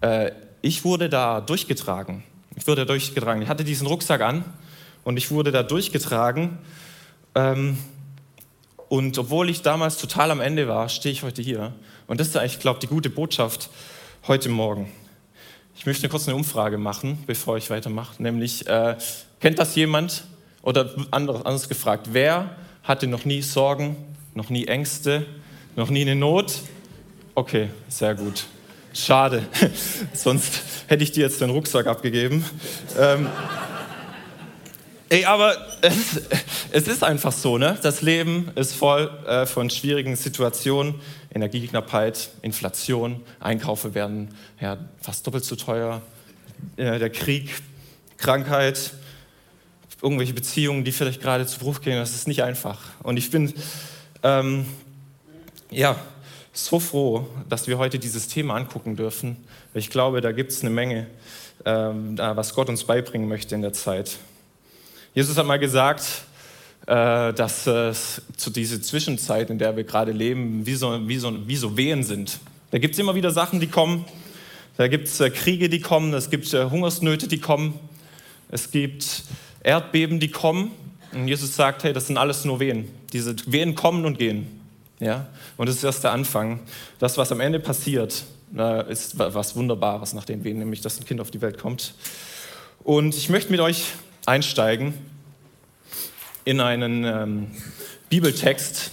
äh, 0.01 0.31
ich 0.61 0.83
wurde 0.83 1.09
da 1.09 1.41
durchgetragen. 1.41 2.23
Ich 2.55 2.67
wurde 2.67 2.85
durchgetragen. 2.85 3.41
Ich 3.41 3.49
hatte 3.49 3.63
diesen 3.63 3.87
Rucksack 3.87 4.21
an 4.21 4.43
und 5.03 5.17
ich 5.17 5.31
wurde 5.31 5.51
da 5.51 5.63
durchgetragen. 5.63 6.57
Ähm, 7.35 7.77
und 8.89 9.17
obwohl 9.17 9.49
ich 9.49 9.61
damals 9.61 9.97
total 9.97 10.31
am 10.31 10.39
Ende 10.39 10.67
war, 10.67 10.89
stehe 10.89 11.13
ich 11.13 11.23
heute 11.23 11.41
hier. 11.41 11.73
Und 12.07 12.19
das 12.19 12.29
ist 12.29 12.37
eigentlich, 12.37 12.59
glaube 12.59 12.77
ich, 12.77 12.81
die 12.81 12.93
gute 12.93 13.09
Botschaft 13.09 13.69
heute 14.27 14.49
Morgen. 14.49 14.91
Ich 15.77 15.85
möchte 15.85 16.09
kurz 16.09 16.27
eine 16.27 16.35
Umfrage 16.35 16.77
machen, 16.77 17.23
bevor 17.27 17.57
ich 17.57 17.69
weitermache. 17.69 18.21
Nämlich, 18.21 18.65
äh, 18.67 18.97
kennt 19.39 19.59
das 19.59 19.75
jemand? 19.75 20.23
Oder 20.63 20.89
anders, 21.11 21.45
anders 21.45 21.69
gefragt, 21.69 22.09
wer 22.11 22.55
hatte 22.83 23.07
noch 23.07 23.25
nie 23.25 23.41
Sorgen, 23.41 23.95
noch 24.33 24.49
nie 24.49 24.65
Ängste, 24.65 25.25
noch 25.75 25.89
nie 25.89 26.01
eine 26.01 26.15
Not? 26.15 26.61
Okay, 27.35 27.69
sehr 27.89 28.15
gut. 28.15 28.47
Schade, 28.97 29.43
sonst 30.13 30.63
hätte 30.87 31.03
ich 31.03 31.11
dir 31.11 31.21
jetzt 31.21 31.39
den 31.39 31.51
Rucksack 31.51 31.85
abgegeben. 31.85 32.43
Ähm, 32.97 33.27
ey, 35.09 35.23
aber 35.25 35.55
es, 35.81 36.21
es, 36.71 36.87
ist 36.87 37.03
einfach 37.03 37.31
so, 37.31 37.59
ne? 37.59 37.77
Das 37.83 38.01
Leben 38.01 38.51
ist 38.55 38.73
voll 38.73 39.11
äh, 39.27 39.45
von 39.45 39.69
schwierigen 39.69 40.15
Situationen, 40.15 40.95
Energieknappheit, 41.31 42.31
Inflation, 42.41 43.21
Einkaufe 43.39 43.93
werden 43.93 44.33
ja, 44.59 44.79
fast 44.99 45.27
doppelt 45.27 45.45
so 45.45 45.55
teuer, 45.55 46.01
äh, 46.77 46.97
der 46.97 47.11
Krieg, 47.11 47.53
Krankheit, 48.17 48.93
irgendwelche 50.01 50.33
Beziehungen, 50.33 50.83
die 50.83 50.91
vielleicht 50.91 51.21
gerade 51.21 51.45
zu 51.45 51.59
Bruch 51.59 51.81
gehen, 51.81 51.97
das 51.97 52.15
ist 52.15 52.27
nicht 52.27 52.41
einfach. 52.41 52.79
Und 53.03 53.17
ich 53.17 53.29
bin 53.29 53.53
ähm, 54.23 54.65
ja, 55.69 55.97
so 56.57 56.79
froh, 56.79 57.27
dass 57.49 57.67
wir 57.67 57.77
heute 57.77 57.99
dieses 57.99 58.27
Thema 58.27 58.55
angucken 58.55 58.95
dürfen. 58.95 59.37
Ich 59.73 59.89
glaube, 59.89 60.21
da 60.21 60.31
gibt 60.31 60.51
es 60.51 60.61
eine 60.61 60.71
Menge, 60.71 61.05
ähm, 61.65 62.17
was 62.17 62.55
Gott 62.55 62.67
uns 62.69 62.83
beibringen 62.83 63.27
möchte 63.27 63.53
in 63.53 63.61
der 63.61 63.73
Zeit. 63.73 64.17
Jesus 65.13 65.37
hat 65.37 65.45
mal 65.45 65.59
gesagt, 65.59 66.23
äh, 66.87 67.33
dass 67.33 67.67
äh, 67.67 67.93
zu 68.37 68.49
dieser 68.49 68.81
Zwischenzeit, 68.81 69.49
in 69.49 69.59
der 69.59 69.77
wir 69.77 69.83
gerade 69.83 70.11
leben, 70.11 70.65
wie 70.65 70.73
so, 70.73 71.07
wie 71.07 71.17
so, 71.17 71.47
wie 71.47 71.55
so 71.55 71.77
Wehen 71.77 72.03
sind. 72.03 72.39
Da 72.71 72.79
gibt 72.79 72.95
es 72.95 72.99
immer 72.99 73.13
wieder 73.13 73.31
Sachen, 73.31 73.59
die 73.59 73.67
kommen. 73.67 74.05
Da 74.77 74.87
gibt 74.87 75.07
es 75.07 75.19
äh, 75.19 75.29
Kriege, 75.29 75.69
die 75.69 75.79
kommen. 75.79 76.13
Es 76.13 76.29
gibt 76.29 76.51
äh, 76.53 76.65
Hungersnöte, 76.65 77.27
die 77.27 77.39
kommen. 77.39 77.79
Es 78.49 78.71
gibt 78.71 79.23
Erdbeben, 79.61 80.19
die 80.19 80.31
kommen. 80.31 80.71
Und 81.13 81.27
Jesus 81.27 81.55
sagt, 81.55 81.83
hey, 81.83 81.93
das 81.93 82.07
sind 82.07 82.17
alles 82.17 82.45
nur 82.45 82.59
Wehen. 82.59 82.87
Diese 83.13 83.35
Wehen 83.45 83.75
kommen 83.75 84.05
und 84.05 84.17
gehen. 84.17 84.56
Ja? 84.99 85.27
Und 85.57 85.67
das 85.67 85.77
ist 85.77 85.83
erst 85.83 86.03
der 86.03 86.11
Anfang. 86.11 86.59
Das, 86.99 87.17
was 87.17 87.31
am 87.31 87.39
Ende 87.39 87.59
passiert, 87.59 88.23
ist 88.89 89.19
was 89.19 89.55
Wunderbares, 89.55 90.13
nach 90.13 90.25
den 90.25 90.43
Wehen, 90.43 90.59
nämlich 90.59 90.81
dass 90.81 90.99
ein 90.99 91.05
Kind 91.05 91.19
auf 91.19 91.31
die 91.31 91.41
Welt 91.41 91.57
kommt. 91.57 91.93
Und 92.83 93.15
ich 93.15 93.29
möchte 93.29 93.51
mit 93.51 93.59
euch 93.59 93.93
einsteigen 94.25 94.93
in 96.45 96.61
einen 96.61 97.03
ähm, 97.03 97.47
Bibeltext, 98.09 98.91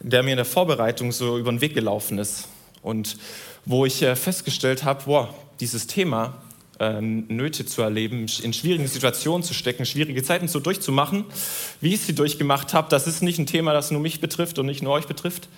der 0.00 0.22
mir 0.22 0.30
in 0.30 0.36
der 0.36 0.46
Vorbereitung 0.46 1.12
so 1.12 1.38
über 1.38 1.52
den 1.52 1.60
Weg 1.60 1.74
gelaufen 1.74 2.18
ist. 2.18 2.48
Und 2.82 3.18
wo 3.66 3.84
ich 3.84 4.02
äh, 4.02 4.16
festgestellt 4.16 4.84
habe, 4.84 5.04
boah, 5.04 5.34
dieses 5.60 5.86
Thema 5.86 6.42
äh, 6.78 7.00
Nöte 7.00 7.66
zu 7.66 7.82
erleben, 7.82 8.26
in 8.42 8.52
schwierigen 8.52 8.86
Situationen 8.86 9.42
zu 9.42 9.54
stecken, 9.54 9.86
schwierige 9.86 10.22
Zeiten 10.22 10.48
so 10.48 10.60
durchzumachen, 10.60 11.24
wie 11.80 11.94
ich 11.94 12.00
sie 12.00 12.14
durchgemacht 12.14 12.74
habe, 12.74 12.88
das 12.90 13.06
ist 13.06 13.22
nicht 13.22 13.38
ein 13.38 13.46
Thema, 13.46 13.72
das 13.72 13.90
nur 13.90 14.00
mich 14.00 14.20
betrifft 14.20 14.58
und 14.58 14.66
nicht 14.66 14.82
nur 14.82 14.92
euch 14.92 15.06
betrifft, 15.06 15.48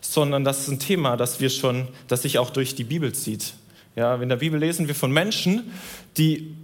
sondern 0.00 0.44
das 0.44 0.60
ist 0.60 0.68
ein 0.68 0.78
Thema, 0.78 1.16
das 1.16 1.40
wir 1.40 1.50
schon, 1.50 1.88
das 2.08 2.22
sich 2.22 2.38
auch 2.38 2.50
durch 2.50 2.74
die 2.74 2.84
Bibel 2.84 3.12
zieht. 3.12 3.54
Ja, 3.96 4.16
in 4.16 4.28
der 4.28 4.36
Bibel 4.36 4.58
lesen 4.58 4.88
wir 4.88 4.94
von 4.94 5.12
Menschen, 5.12 5.70
die 6.16 6.56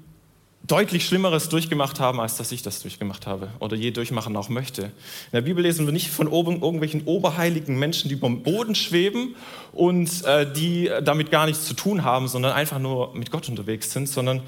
deutlich 0.71 1.05
Schlimmeres 1.05 1.49
durchgemacht 1.49 1.99
haben, 1.99 2.21
als 2.21 2.37
dass 2.37 2.53
ich 2.53 2.63
das 2.63 2.81
durchgemacht 2.83 3.27
habe 3.27 3.49
oder 3.59 3.77
je 3.77 3.91
durchmachen 3.91 4.37
auch 4.37 4.49
möchte. 4.49 4.83
In 4.83 4.91
der 5.33 5.41
Bibel 5.41 5.63
lesen 5.63 5.85
wir 5.85 5.93
nicht 5.93 6.11
von 6.11 6.29
oben, 6.29 6.63
irgendwelchen 6.63 7.03
oberheiligen 7.07 7.79
Menschen, 7.79 8.09
die 8.09 8.17
vom 8.17 8.43
Boden 8.43 8.77
schweben 8.77 9.35
und 9.73 10.25
äh, 10.25 10.51
die 10.51 10.89
damit 11.03 11.31
gar 11.33 11.47
nichts 11.47 11.65
zu 11.65 11.75
tun 11.75 12.05
haben, 12.05 12.29
sondern 12.29 12.53
einfach 12.53 12.79
nur 12.79 13.15
mit 13.17 13.33
Gott 13.33 13.49
unterwegs 13.49 13.93
sind, 13.93 14.09
sondern 14.09 14.43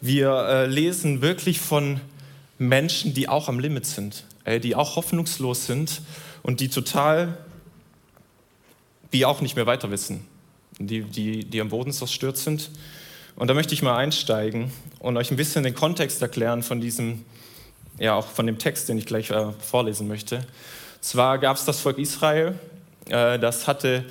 wir 0.00 0.30
äh, 0.32 0.66
lesen 0.66 1.20
wirklich 1.20 1.60
von 1.60 2.00
Menschen, 2.58 3.12
die 3.12 3.28
auch 3.28 3.48
am 3.48 3.58
Limit 3.58 3.84
sind, 3.84 4.24
äh, 4.44 4.60
die 4.60 4.74
auch 4.74 4.96
hoffnungslos 4.96 5.66
sind 5.66 6.00
und 6.42 6.60
die 6.60 6.68
total, 6.68 7.36
die 9.12 9.26
auch 9.26 9.42
nicht 9.42 9.56
mehr 9.56 9.66
weiter 9.66 9.90
wissen, 9.90 10.26
die, 10.78 11.02
die, 11.02 11.44
die 11.44 11.60
am 11.60 11.68
Boden 11.68 11.92
zerstört 11.92 12.38
sind 12.38 12.70
und 13.36 13.48
da 13.48 13.54
möchte 13.54 13.74
ich 13.74 13.82
mal 13.82 13.96
einsteigen 13.96 14.72
und 14.98 15.16
euch 15.16 15.30
ein 15.30 15.36
bisschen 15.36 15.62
den 15.62 15.74
Kontext 15.74 16.20
erklären 16.22 16.62
von 16.62 16.80
diesem, 16.80 17.24
ja 17.98 18.14
auch 18.14 18.26
von 18.26 18.46
dem 18.46 18.58
Text, 18.58 18.88
den 18.88 18.98
ich 18.98 19.06
gleich 19.06 19.30
äh, 19.30 19.52
vorlesen 19.60 20.08
möchte. 20.08 20.46
Zwar 21.00 21.38
gab 21.38 21.56
es 21.56 21.64
das 21.64 21.80
Volk 21.80 21.98
Israel, 21.98 22.58
äh, 23.08 23.38
das 23.38 23.68
hatte 23.68 24.04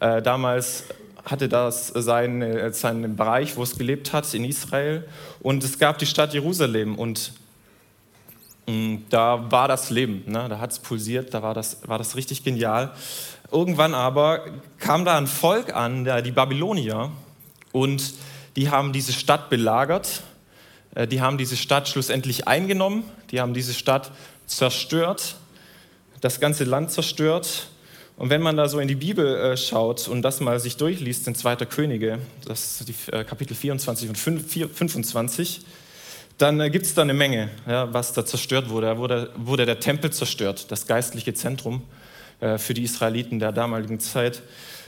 äh, 0.00 0.20
damals 0.20 0.84
hatte 1.24 1.48
das 1.48 1.86
seinen, 1.86 2.42
äh, 2.42 2.72
seinen 2.72 3.14
Bereich, 3.14 3.56
wo 3.56 3.62
es 3.62 3.78
gelebt 3.78 4.12
hat, 4.12 4.32
in 4.34 4.44
Israel. 4.44 5.06
Und 5.40 5.62
es 5.62 5.78
gab 5.78 5.98
die 5.98 6.06
Stadt 6.06 6.34
Jerusalem 6.34 6.96
und 6.98 7.32
mm, 8.66 8.96
da 9.08 9.48
war 9.50 9.68
das 9.68 9.90
Leben, 9.90 10.24
ne? 10.26 10.48
da 10.48 10.58
hat 10.58 10.72
es 10.72 10.80
pulsiert, 10.80 11.32
da 11.32 11.42
war 11.42 11.54
das, 11.54 11.88
war 11.88 11.98
das 11.98 12.16
richtig 12.16 12.42
genial. 12.42 12.90
Irgendwann 13.52 13.94
aber 13.94 14.44
kam 14.78 15.04
da 15.04 15.16
ein 15.16 15.28
Volk 15.28 15.72
an, 15.76 16.04
die 16.24 16.32
Babylonier, 16.32 17.12
und 17.70 18.14
die 18.56 18.70
haben 18.70 18.92
diese 18.92 19.12
Stadt 19.12 19.50
belagert, 19.50 20.22
äh, 20.94 21.06
die 21.06 21.20
haben 21.20 21.38
diese 21.38 21.56
Stadt 21.56 21.88
schlussendlich 21.88 22.48
eingenommen, 22.48 23.04
die 23.30 23.40
haben 23.40 23.54
diese 23.54 23.74
Stadt 23.74 24.12
zerstört, 24.46 25.36
das 26.20 26.40
ganze 26.40 26.64
Land 26.64 26.90
zerstört. 26.90 27.68
Und 28.16 28.30
wenn 28.30 28.42
man 28.42 28.56
da 28.56 28.68
so 28.68 28.78
in 28.78 28.88
die 28.88 28.94
Bibel 28.94 29.26
äh, 29.26 29.56
schaut 29.56 30.06
und 30.06 30.22
das 30.22 30.40
mal 30.40 30.60
sich 30.60 30.76
durchliest 30.76 31.26
in 31.26 31.34
2. 31.34 31.56
Könige, 31.56 32.18
das 32.44 32.80
ist 32.82 32.88
die 32.88 33.12
äh, 33.12 33.24
Kapitel 33.24 33.54
24 33.54 34.08
und 34.10 34.16
25, 34.16 35.62
dann 36.38 36.72
gibt 36.72 36.86
es 36.86 36.94
da 36.94 37.02
eine 37.02 37.14
Menge, 37.14 37.50
was 37.66 38.14
da 38.14 38.24
zerstört 38.24 38.68
wurde. 38.68 38.88
Da 38.88 38.98
wurde, 38.98 39.30
wurde 39.36 39.64
der 39.64 39.78
Tempel 39.78 40.10
zerstört, 40.10 40.72
das 40.72 40.86
geistliche 40.88 41.34
Zentrum 41.34 41.82
für 42.56 42.74
die 42.74 42.82
Israeliten 42.82 43.38
der 43.38 43.52
damaligen 43.52 44.00
Zeit. 44.00 44.42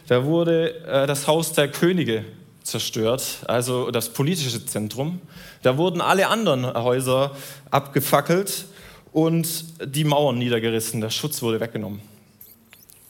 Da 0.08 0.24
wurde 0.24 1.04
das 1.06 1.28
Haus 1.28 1.52
der 1.52 1.68
Könige 1.68 2.24
zerstört, 2.64 3.44
also 3.46 3.90
das 3.90 4.08
politische 4.08 4.64
Zentrum. 4.66 5.20
Da 5.62 5.76
wurden 5.76 6.00
alle 6.00 6.28
anderen 6.28 6.66
Häuser 6.66 7.36
abgefackelt 7.70 8.64
und 9.12 9.64
die 9.84 10.04
Mauern 10.04 10.38
niedergerissen, 10.38 11.00
der 11.00 11.10
Schutz 11.10 11.40
wurde 11.42 11.60
weggenommen. 11.60 12.00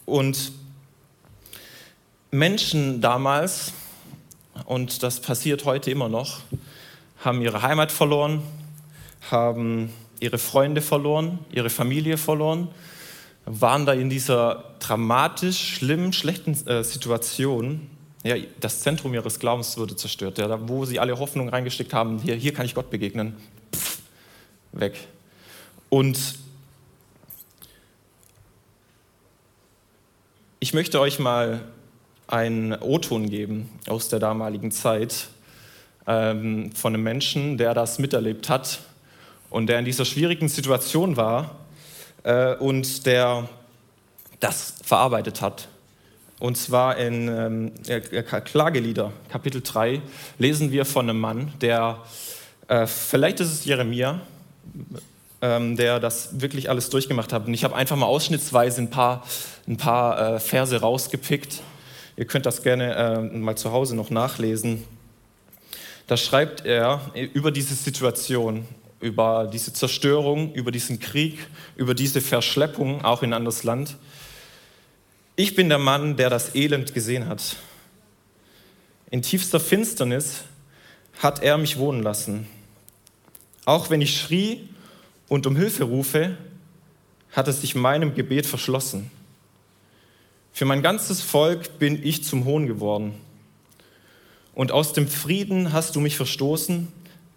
Und 0.04 0.52
Menschen 2.30 3.00
damals, 3.00 3.72
und 4.66 5.02
das 5.02 5.20
passiert 5.20 5.64
heute 5.64 5.90
immer 5.90 6.08
noch, 6.08 6.40
haben 7.24 7.40
ihre 7.40 7.62
Heimat 7.62 7.92
verloren, 7.92 8.42
haben 9.30 9.90
ihre 10.20 10.38
Freunde 10.38 10.82
verloren, 10.82 11.38
ihre 11.52 11.70
Familie 11.70 12.18
verloren, 12.18 12.68
waren 13.46 13.86
da 13.86 13.92
in 13.92 14.10
dieser 14.10 14.74
dramatisch 14.80 15.76
schlimmen, 15.76 16.12
schlechten 16.12 16.52
äh, 16.66 16.82
Situation 16.82 17.88
ja, 18.24 18.36
das 18.58 18.80
Zentrum 18.80 19.12
ihres 19.12 19.38
Glaubens 19.38 19.76
wurde 19.76 19.96
zerstört. 19.96 20.38
Ja, 20.38 20.68
wo 20.68 20.86
sie 20.86 20.98
alle 20.98 21.18
Hoffnung 21.18 21.50
reingesteckt 21.50 21.92
haben, 21.92 22.18
hier, 22.18 22.34
hier 22.34 22.54
kann 22.54 22.64
ich 22.64 22.74
Gott 22.74 22.90
begegnen, 22.90 23.36
pff, 23.74 23.98
weg. 24.72 24.98
Und 25.90 26.18
ich 30.58 30.72
möchte 30.72 31.00
euch 31.00 31.18
mal 31.18 31.60
einen 32.26 32.72
O-Ton 32.72 33.28
geben 33.28 33.68
aus 33.86 34.08
der 34.08 34.20
damaligen 34.20 34.70
Zeit 34.70 35.28
ähm, 36.06 36.72
von 36.72 36.94
einem 36.94 37.02
Menschen, 37.02 37.58
der 37.58 37.74
das 37.74 37.98
miterlebt 37.98 38.48
hat 38.48 38.80
und 39.50 39.66
der 39.66 39.78
in 39.78 39.84
dieser 39.84 40.06
schwierigen 40.06 40.48
Situation 40.48 41.18
war 41.18 41.58
äh, 42.22 42.54
und 42.54 43.04
der 43.04 43.50
das 44.40 44.76
verarbeitet 44.82 45.42
hat. 45.42 45.68
Und 46.40 46.56
zwar 46.56 46.96
in 46.96 47.28
ähm, 47.28 47.72
Klagelieder, 48.44 49.12
Kapitel 49.30 49.62
3, 49.62 50.02
lesen 50.38 50.72
wir 50.72 50.84
von 50.84 51.08
einem 51.08 51.20
Mann, 51.20 51.52
der, 51.60 52.02
äh, 52.68 52.86
vielleicht 52.86 53.40
ist 53.40 53.52
es 53.52 53.64
Jeremia, 53.64 54.20
ähm, 55.40 55.76
der 55.76 56.00
das 56.00 56.40
wirklich 56.40 56.70
alles 56.70 56.90
durchgemacht 56.90 57.32
hat. 57.32 57.46
Und 57.46 57.54
ich 57.54 57.64
habe 57.64 57.76
einfach 57.76 57.96
mal 57.96 58.06
ausschnittsweise 58.06 58.82
ein 58.82 58.90
paar, 58.90 59.24
ein 59.68 59.76
paar 59.76 60.36
äh, 60.36 60.40
Verse 60.40 60.78
rausgepickt. 60.80 61.62
Ihr 62.16 62.24
könnt 62.24 62.46
das 62.46 62.62
gerne 62.62 62.94
äh, 62.94 63.20
mal 63.20 63.56
zu 63.56 63.70
Hause 63.70 63.94
noch 63.94 64.10
nachlesen. 64.10 64.84
Da 66.06 66.16
schreibt 66.16 66.66
er 66.66 67.00
über 67.32 67.50
diese 67.50 67.74
Situation, 67.74 68.66
über 69.00 69.48
diese 69.50 69.72
Zerstörung, 69.72 70.52
über 70.52 70.70
diesen 70.70 71.00
Krieg, 71.00 71.38
über 71.76 71.94
diese 71.94 72.20
Verschleppung 72.20 73.04
auch 73.04 73.22
in 73.22 73.32
anderes 73.32 73.64
Land. 73.64 73.96
Ich 75.36 75.56
bin 75.56 75.68
der 75.68 75.78
Mann, 75.78 76.16
der 76.16 76.30
das 76.30 76.54
Elend 76.54 76.94
gesehen 76.94 77.26
hat. 77.26 77.56
In 79.10 79.20
tiefster 79.20 79.58
Finsternis 79.58 80.44
hat 81.18 81.42
er 81.42 81.58
mich 81.58 81.76
wohnen 81.76 82.04
lassen. 82.04 82.46
Auch 83.64 83.90
wenn 83.90 84.00
ich 84.00 84.16
schrie 84.16 84.68
und 85.26 85.48
um 85.48 85.56
Hilfe 85.56 85.84
rufe, 85.84 86.36
hat 87.32 87.48
es 87.48 87.62
sich 87.62 87.74
meinem 87.74 88.14
Gebet 88.14 88.46
verschlossen. 88.46 89.10
Für 90.52 90.66
mein 90.66 90.82
ganzes 90.82 91.20
Volk 91.20 91.80
bin 91.80 92.00
ich 92.06 92.22
zum 92.22 92.44
Hohn 92.44 92.68
geworden. 92.68 93.14
Und 94.54 94.70
aus 94.70 94.92
dem 94.92 95.08
Frieden 95.08 95.72
hast 95.72 95.96
du 95.96 96.00
mich 96.00 96.16
verstoßen. 96.16 96.86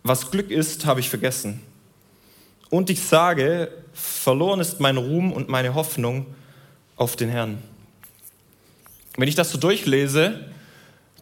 Was 0.04 0.30
Glück 0.30 0.52
ist, 0.52 0.86
habe 0.86 1.00
ich 1.00 1.10
vergessen. 1.10 1.62
Und 2.70 2.92
ich 2.92 3.02
sage, 3.02 3.72
verloren 3.94 4.60
ist 4.60 4.80
mein 4.80 4.98
Ruhm 4.98 5.34
und 5.34 5.50
meine 5.50 5.74
Hoffnung 5.74 6.28
auf 6.96 7.16
den 7.16 7.30
Herrn. 7.30 7.58
Wenn 9.18 9.28
ich 9.28 9.36
das 9.36 9.50
so 9.50 9.58
durchlese, 9.58 10.40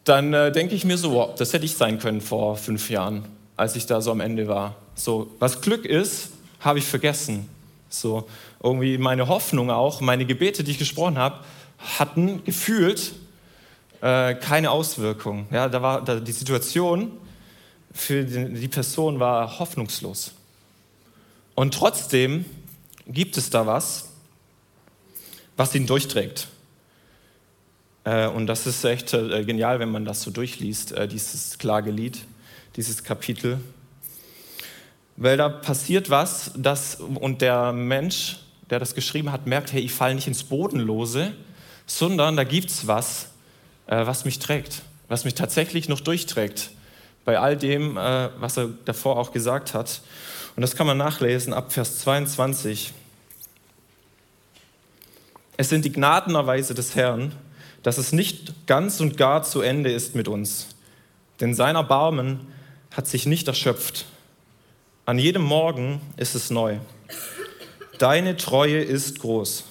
dann 0.04 0.32
äh, 0.34 0.52
denke 0.52 0.74
ich 0.74 0.84
mir 0.84 0.98
so, 0.98 1.12
wow, 1.12 1.34
das 1.34 1.52
hätte 1.52 1.64
ich 1.64 1.76
sein 1.76 1.98
können 1.98 2.20
vor 2.20 2.56
fünf 2.56 2.90
Jahren, 2.90 3.24
als 3.56 3.74
ich 3.74 3.86
da 3.86 4.00
so 4.00 4.12
am 4.12 4.20
Ende 4.20 4.46
war. 4.46 4.76
So, 4.94 5.30
was 5.38 5.62
Glück 5.62 5.84
ist, 5.84 6.28
habe 6.60 6.78
ich 6.78 6.84
vergessen. 6.84 7.48
So, 7.88 8.28
irgendwie 8.62 8.98
meine 8.98 9.28
Hoffnung 9.28 9.70
auch, 9.70 10.00
meine 10.00 10.26
Gebete, 10.26 10.62
die 10.62 10.72
ich 10.72 10.78
gesprochen 10.78 11.16
habe, 11.16 11.38
hatten 11.98 12.44
gefühlt 12.44 13.12
äh, 14.02 14.34
keine 14.34 14.70
Auswirkung. 14.70 15.46
Ja, 15.50 15.68
da 15.68 15.80
war 15.80 16.04
da, 16.04 16.20
die 16.20 16.32
Situation 16.32 17.12
für 17.92 18.24
die, 18.24 18.60
die 18.60 18.68
Person 18.68 19.18
war 19.20 19.58
hoffnungslos. 19.58 20.32
Und 21.54 21.72
trotzdem 21.72 22.44
gibt 23.06 23.38
es 23.38 23.48
da 23.48 23.66
was, 23.66 24.10
was 25.56 25.74
ihn 25.74 25.86
durchträgt. 25.86 26.48
Äh, 28.06 28.28
und 28.28 28.46
das 28.46 28.66
ist 28.66 28.84
echt 28.84 29.12
äh, 29.12 29.44
genial, 29.44 29.80
wenn 29.80 29.90
man 29.90 30.04
das 30.04 30.22
so 30.22 30.30
durchliest, 30.30 30.92
äh, 30.92 31.08
dieses 31.08 31.58
Klagelied, 31.58 32.20
dieses 32.76 33.02
Kapitel. 33.02 33.58
Weil 35.16 35.36
da 35.36 35.48
passiert 35.48 36.08
was, 36.08 36.52
das, 36.56 36.96
und 36.96 37.42
der 37.42 37.72
Mensch, 37.72 38.38
der 38.70 38.78
das 38.78 38.94
geschrieben 38.94 39.32
hat, 39.32 39.46
merkt, 39.46 39.72
hey, 39.72 39.82
ich 39.82 39.92
falle 39.92 40.14
nicht 40.14 40.28
ins 40.28 40.44
Bodenlose, 40.44 41.32
sondern 41.86 42.36
da 42.36 42.44
gibt 42.44 42.70
es 42.70 42.86
was, 42.86 43.28
was 43.86 44.24
mich 44.24 44.40
trägt, 44.40 44.82
was 45.08 45.24
mich 45.24 45.34
tatsächlich 45.34 45.88
noch 45.88 46.00
durchträgt. 46.00 46.70
Bei 47.24 47.38
all 47.38 47.56
dem, 47.56 47.94
was 47.94 48.56
er 48.56 48.70
davor 48.84 49.18
auch 49.18 49.30
gesagt 49.30 49.72
hat. 49.72 50.02
Und 50.56 50.62
das 50.62 50.74
kann 50.74 50.86
man 50.86 50.98
nachlesen 50.98 51.54
ab 51.54 51.72
Vers 51.72 52.00
22. 52.00 52.92
Es 55.56 55.68
sind 55.68 55.84
die 55.84 55.92
Gnadenerweise 55.92 56.74
des 56.74 56.96
Herrn, 56.96 57.32
dass 57.86 57.98
es 57.98 58.10
nicht 58.10 58.66
ganz 58.66 58.98
und 58.98 59.16
gar 59.16 59.44
zu 59.44 59.60
Ende 59.60 59.92
ist 59.92 60.16
mit 60.16 60.26
uns. 60.26 60.74
Denn 61.38 61.54
sein 61.54 61.76
Erbarmen 61.76 62.40
hat 62.90 63.06
sich 63.06 63.26
nicht 63.26 63.46
erschöpft. 63.46 64.06
An 65.04 65.20
jedem 65.20 65.42
Morgen 65.42 66.00
ist 66.16 66.34
es 66.34 66.50
neu. 66.50 66.78
Deine 67.98 68.36
Treue 68.36 68.82
ist 68.82 69.20
groß. 69.20 69.62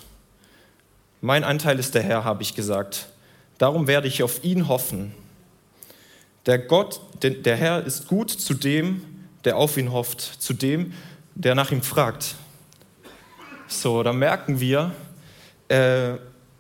Mein 1.20 1.44
Anteil 1.44 1.78
ist 1.78 1.94
der 1.94 2.04
Herr, 2.04 2.24
habe 2.24 2.42
ich 2.42 2.56
gesagt. 2.56 3.10
Darum 3.58 3.86
werde 3.86 4.08
ich 4.08 4.24
auf 4.24 4.46
ihn 4.46 4.70
hoffen. 4.70 5.14
Der 6.46 6.58
Gott, 6.58 7.02
der 7.22 7.58
Herr 7.58 7.84
ist 7.84 8.08
gut 8.08 8.32
zu 8.32 8.54
dem, 8.54 9.02
der 9.44 9.58
auf 9.58 9.76
ihn 9.76 9.92
hofft, 9.92 10.22
zu 10.22 10.54
dem, 10.54 10.94
der 11.34 11.54
nach 11.54 11.70
ihm 11.70 11.82
fragt. 11.82 12.36
So, 13.68 14.04
da 14.04 14.14
merken 14.14 14.62
wir, 14.62 14.96
äh, 15.68 16.14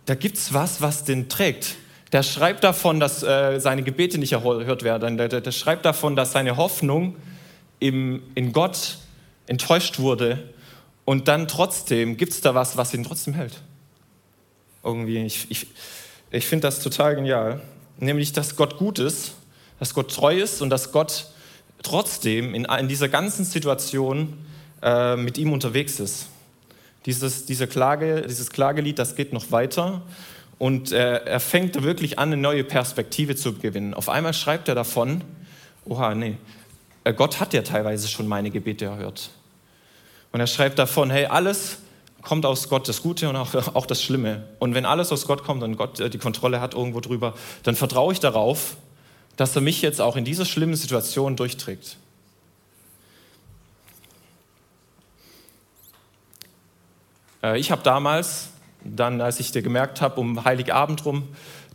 da 0.05 0.15
gibt 0.15 0.37
es 0.37 0.53
was, 0.53 0.81
was 0.81 1.03
den 1.03 1.29
trägt. 1.29 1.75
Der 2.11 2.23
schreibt 2.23 2.63
davon, 2.63 2.99
dass 2.99 3.23
äh, 3.23 3.59
seine 3.59 3.83
Gebete 3.83 4.17
nicht 4.17 4.33
erhört 4.33 4.83
werden. 4.83 5.17
Der, 5.17 5.27
der, 5.27 5.41
der 5.41 5.51
schreibt 5.51 5.85
davon, 5.85 6.15
dass 6.15 6.31
seine 6.31 6.57
Hoffnung 6.57 7.15
im, 7.79 8.21
in 8.35 8.53
Gott 8.53 8.99
enttäuscht 9.47 9.99
wurde. 9.99 10.49
Und 11.03 11.27
dann 11.27 11.47
trotzdem 11.47 12.17
gibt 12.17 12.33
es 12.33 12.41
da 12.41 12.55
was, 12.55 12.77
was 12.77 12.93
ihn 12.93 13.03
trotzdem 13.03 13.33
hält. 13.33 13.61
Irgendwie, 14.83 15.25
ich, 15.25 15.47
ich, 15.49 15.67
ich 16.31 16.45
finde 16.45 16.67
das 16.67 16.79
total 16.79 17.15
genial. 17.15 17.61
Nämlich, 17.97 18.33
dass 18.33 18.55
Gott 18.55 18.77
gut 18.77 18.99
ist, 18.99 19.33
dass 19.79 19.93
Gott 19.93 20.13
treu 20.13 20.39
ist 20.39 20.61
und 20.61 20.69
dass 20.69 20.91
Gott 20.91 21.27
trotzdem 21.83 22.55
in, 22.55 22.65
in 22.65 22.87
dieser 22.87 23.09
ganzen 23.09 23.45
Situation 23.45 24.33
äh, 24.81 25.15
mit 25.15 25.37
ihm 25.37 25.51
unterwegs 25.51 25.99
ist. 25.99 26.27
Dieses, 27.05 27.45
diese 27.45 27.67
Klage, 27.67 28.23
dieses 28.27 28.49
Klagelied, 28.49 28.97
das 28.99 29.15
geht 29.15 29.31
noch 29.31 29.51
weiter 29.51 30.01
und 30.57 30.91
äh, 30.91 31.17
er 31.25 31.39
fängt 31.39 31.81
wirklich 31.83 32.17
an, 32.17 32.29
eine 32.29 32.41
neue 32.41 32.63
Perspektive 32.63 33.35
zu 33.35 33.53
gewinnen. 33.53 33.93
Auf 33.93 34.09
einmal 34.09 34.33
schreibt 34.33 34.67
er 34.67 34.75
davon, 34.75 35.23
oha, 35.85 36.15
nee, 36.15 36.37
äh, 37.03 37.13
Gott 37.13 37.39
hat 37.39 37.53
ja 37.53 37.61
teilweise 37.61 38.07
schon 38.07 38.27
meine 38.27 38.51
Gebete 38.51 38.85
erhört. 38.85 39.29
Und 40.31 40.39
er 40.39 40.47
schreibt 40.47 40.79
davon, 40.79 41.09
hey, 41.09 41.25
alles 41.25 41.77
kommt 42.21 42.45
aus 42.45 42.69
Gott, 42.69 42.87
das 42.89 43.01
Gute 43.01 43.29
und 43.29 43.35
auch, 43.35 43.53
auch 43.75 43.85
das 43.85 44.01
Schlimme. 44.01 44.47
Und 44.59 44.73
wenn 44.73 44.85
alles 44.85 45.11
aus 45.11 45.27
Gott 45.27 45.43
kommt 45.43 45.61
und 45.63 45.77
Gott 45.77 45.99
äh, 45.99 46.09
die 46.09 46.17
Kontrolle 46.17 46.61
hat 46.61 46.73
irgendwo 46.73 47.01
drüber, 47.01 47.35
dann 47.63 47.75
vertraue 47.75 48.13
ich 48.13 48.19
darauf, 48.19 48.77
dass 49.35 49.55
er 49.55 49.61
mich 49.61 49.81
jetzt 49.81 49.99
auch 49.99 50.15
in 50.15 50.23
dieser 50.23 50.45
schlimmen 50.45 50.75
Situation 50.75 51.35
durchträgt. 51.35 51.97
Ich 57.53 57.71
habe 57.71 57.83
damals, 57.83 58.49
dann 58.83 59.21
als 59.21 59.39
ich 59.39 59.51
gemerkt 59.51 60.01
habe, 60.01 60.19
um 60.19 60.45
Heiligabend 60.45 61.05
rum, 61.05 61.23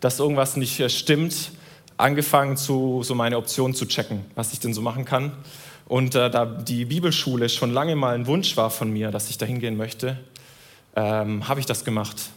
dass 0.00 0.18
irgendwas 0.18 0.56
nicht 0.56 0.80
äh, 0.80 0.88
stimmt, 0.88 1.52
angefangen, 1.96 2.56
zu, 2.56 3.02
so 3.02 3.14
meine 3.14 3.36
Optionen 3.36 3.74
zu 3.74 3.86
checken, 3.86 4.24
was 4.34 4.52
ich 4.52 4.60
denn 4.60 4.72
so 4.72 4.80
machen 4.80 5.04
kann. 5.04 5.32
Und 5.86 6.14
äh, 6.14 6.30
da 6.30 6.46
die 6.46 6.86
Bibelschule 6.86 7.48
schon 7.48 7.72
lange 7.72 7.96
mal 7.96 8.14
ein 8.14 8.26
Wunsch 8.26 8.56
war 8.56 8.70
von 8.70 8.90
mir, 8.90 9.10
dass 9.10 9.28
ich 9.28 9.38
da 9.38 9.46
hingehen 9.46 9.76
möchte, 9.76 10.18
ähm, 10.96 11.46
habe 11.48 11.60
ich 11.60 11.66
das 11.66 11.84
gemacht. 11.84 12.30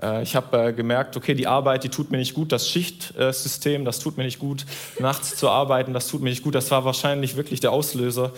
Äh, 0.00 0.22
ich 0.22 0.36
habe 0.36 0.68
äh, 0.68 0.72
gemerkt, 0.72 1.16
okay, 1.16 1.34
die 1.34 1.46
Arbeit, 1.46 1.84
die 1.84 1.88
tut 1.88 2.10
mir 2.10 2.18
nicht 2.18 2.34
gut, 2.34 2.52
das 2.52 2.68
Schichtsystem, 2.68 3.84
das 3.84 3.98
tut 3.98 4.16
mir 4.16 4.24
nicht 4.24 4.38
gut, 4.38 4.64
nachts 4.98 5.36
zu 5.36 5.48
arbeiten, 5.48 5.92
das 5.92 6.08
tut 6.08 6.22
mir 6.22 6.30
nicht 6.30 6.42
gut. 6.42 6.54
Das 6.54 6.70
war 6.70 6.84
wahrscheinlich 6.84 7.36
wirklich 7.36 7.60
der 7.60 7.72
Auslöser 7.72 8.32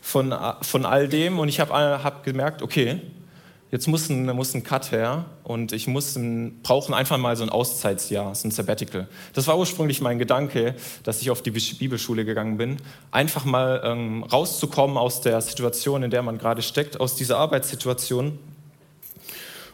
von, 0.00 0.34
von 0.62 0.86
all 0.86 1.08
dem. 1.08 1.38
Und 1.38 1.48
ich 1.48 1.58
habe 1.58 1.72
hab 1.72 2.22
gemerkt, 2.22 2.62
okay, 2.62 3.00
jetzt 3.70 3.86
muss 3.86 4.08
ein, 4.08 4.26
muss 4.26 4.54
ein 4.54 4.64
Cut 4.64 4.90
her 4.92 5.26
und 5.44 5.72
ich 5.72 5.86
muss 5.86 6.16
ein, 6.16 6.60
brauchen 6.62 6.94
einfach 6.94 7.18
mal 7.18 7.36
so 7.36 7.44
ein 7.44 7.50
Auszeitsjahr, 7.50 8.34
so 8.34 8.48
ein 8.48 8.50
Sabbatical. 8.50 9.08
Das 9.32 9.46
war 9.46 9.58
ursprünglich 9.58 10.00
mein 10.00 10.18
Gedanke, 10.18 10.74
dass 11.04 11.22
ich 11.22 11.30
auf 11.30 11.42
die 11.42 11.50
Bibelschule 11.50 12.24
gegangen 12.24 12.56
bin, 12.56 12.78
einfach 13.10 13.44
mal 13.44 13.82
ähm, 13.84 14.24
rauszukommen 14.24 14.96
aus 14.96 15.20
der 15.20 15.40
Situation, 15.40 16.02
in 16.02 16.10
der 16.10 16.22
man 16.22 16.38
gerade 16.38 16.62
steckt, 16.62 16.98
aus 16.98 17.14
dieser 17.14 17.38
Arbeitssituation 17.38 18.38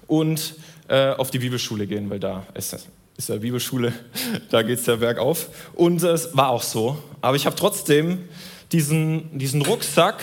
und 0.07 0.55
äh, 0.89 1.11
auf 1.13 1.31
die 1.31 1.39
Bibelschule 1.39 1.87
gehen, 1.87 2.11
weil 2.11 2.21
da 2.21 2.45
ist, 2.55 2.77
ist 3.17 3.29
ja 3.29 3.37
Bibelschule, 3.37 3.93
da 4.51 4.63
geht 4.63 4.79
es 4.79 4.87
ja 4.87 4.97
bergauf. 4.97 5.49
Und 5.75 6.03
es 6.03 6.37
war 6.37 6.51
auch 6.51 6.63
so. 6.63 6.99
Aber 7.23 7.37
ich 7.37 7.47
habe 7.47 7.57
trotzdem 7.57 8.29
diesen, 8.73 9.39
diesen 9.39 9.63
Rucksack, 9.63 10.23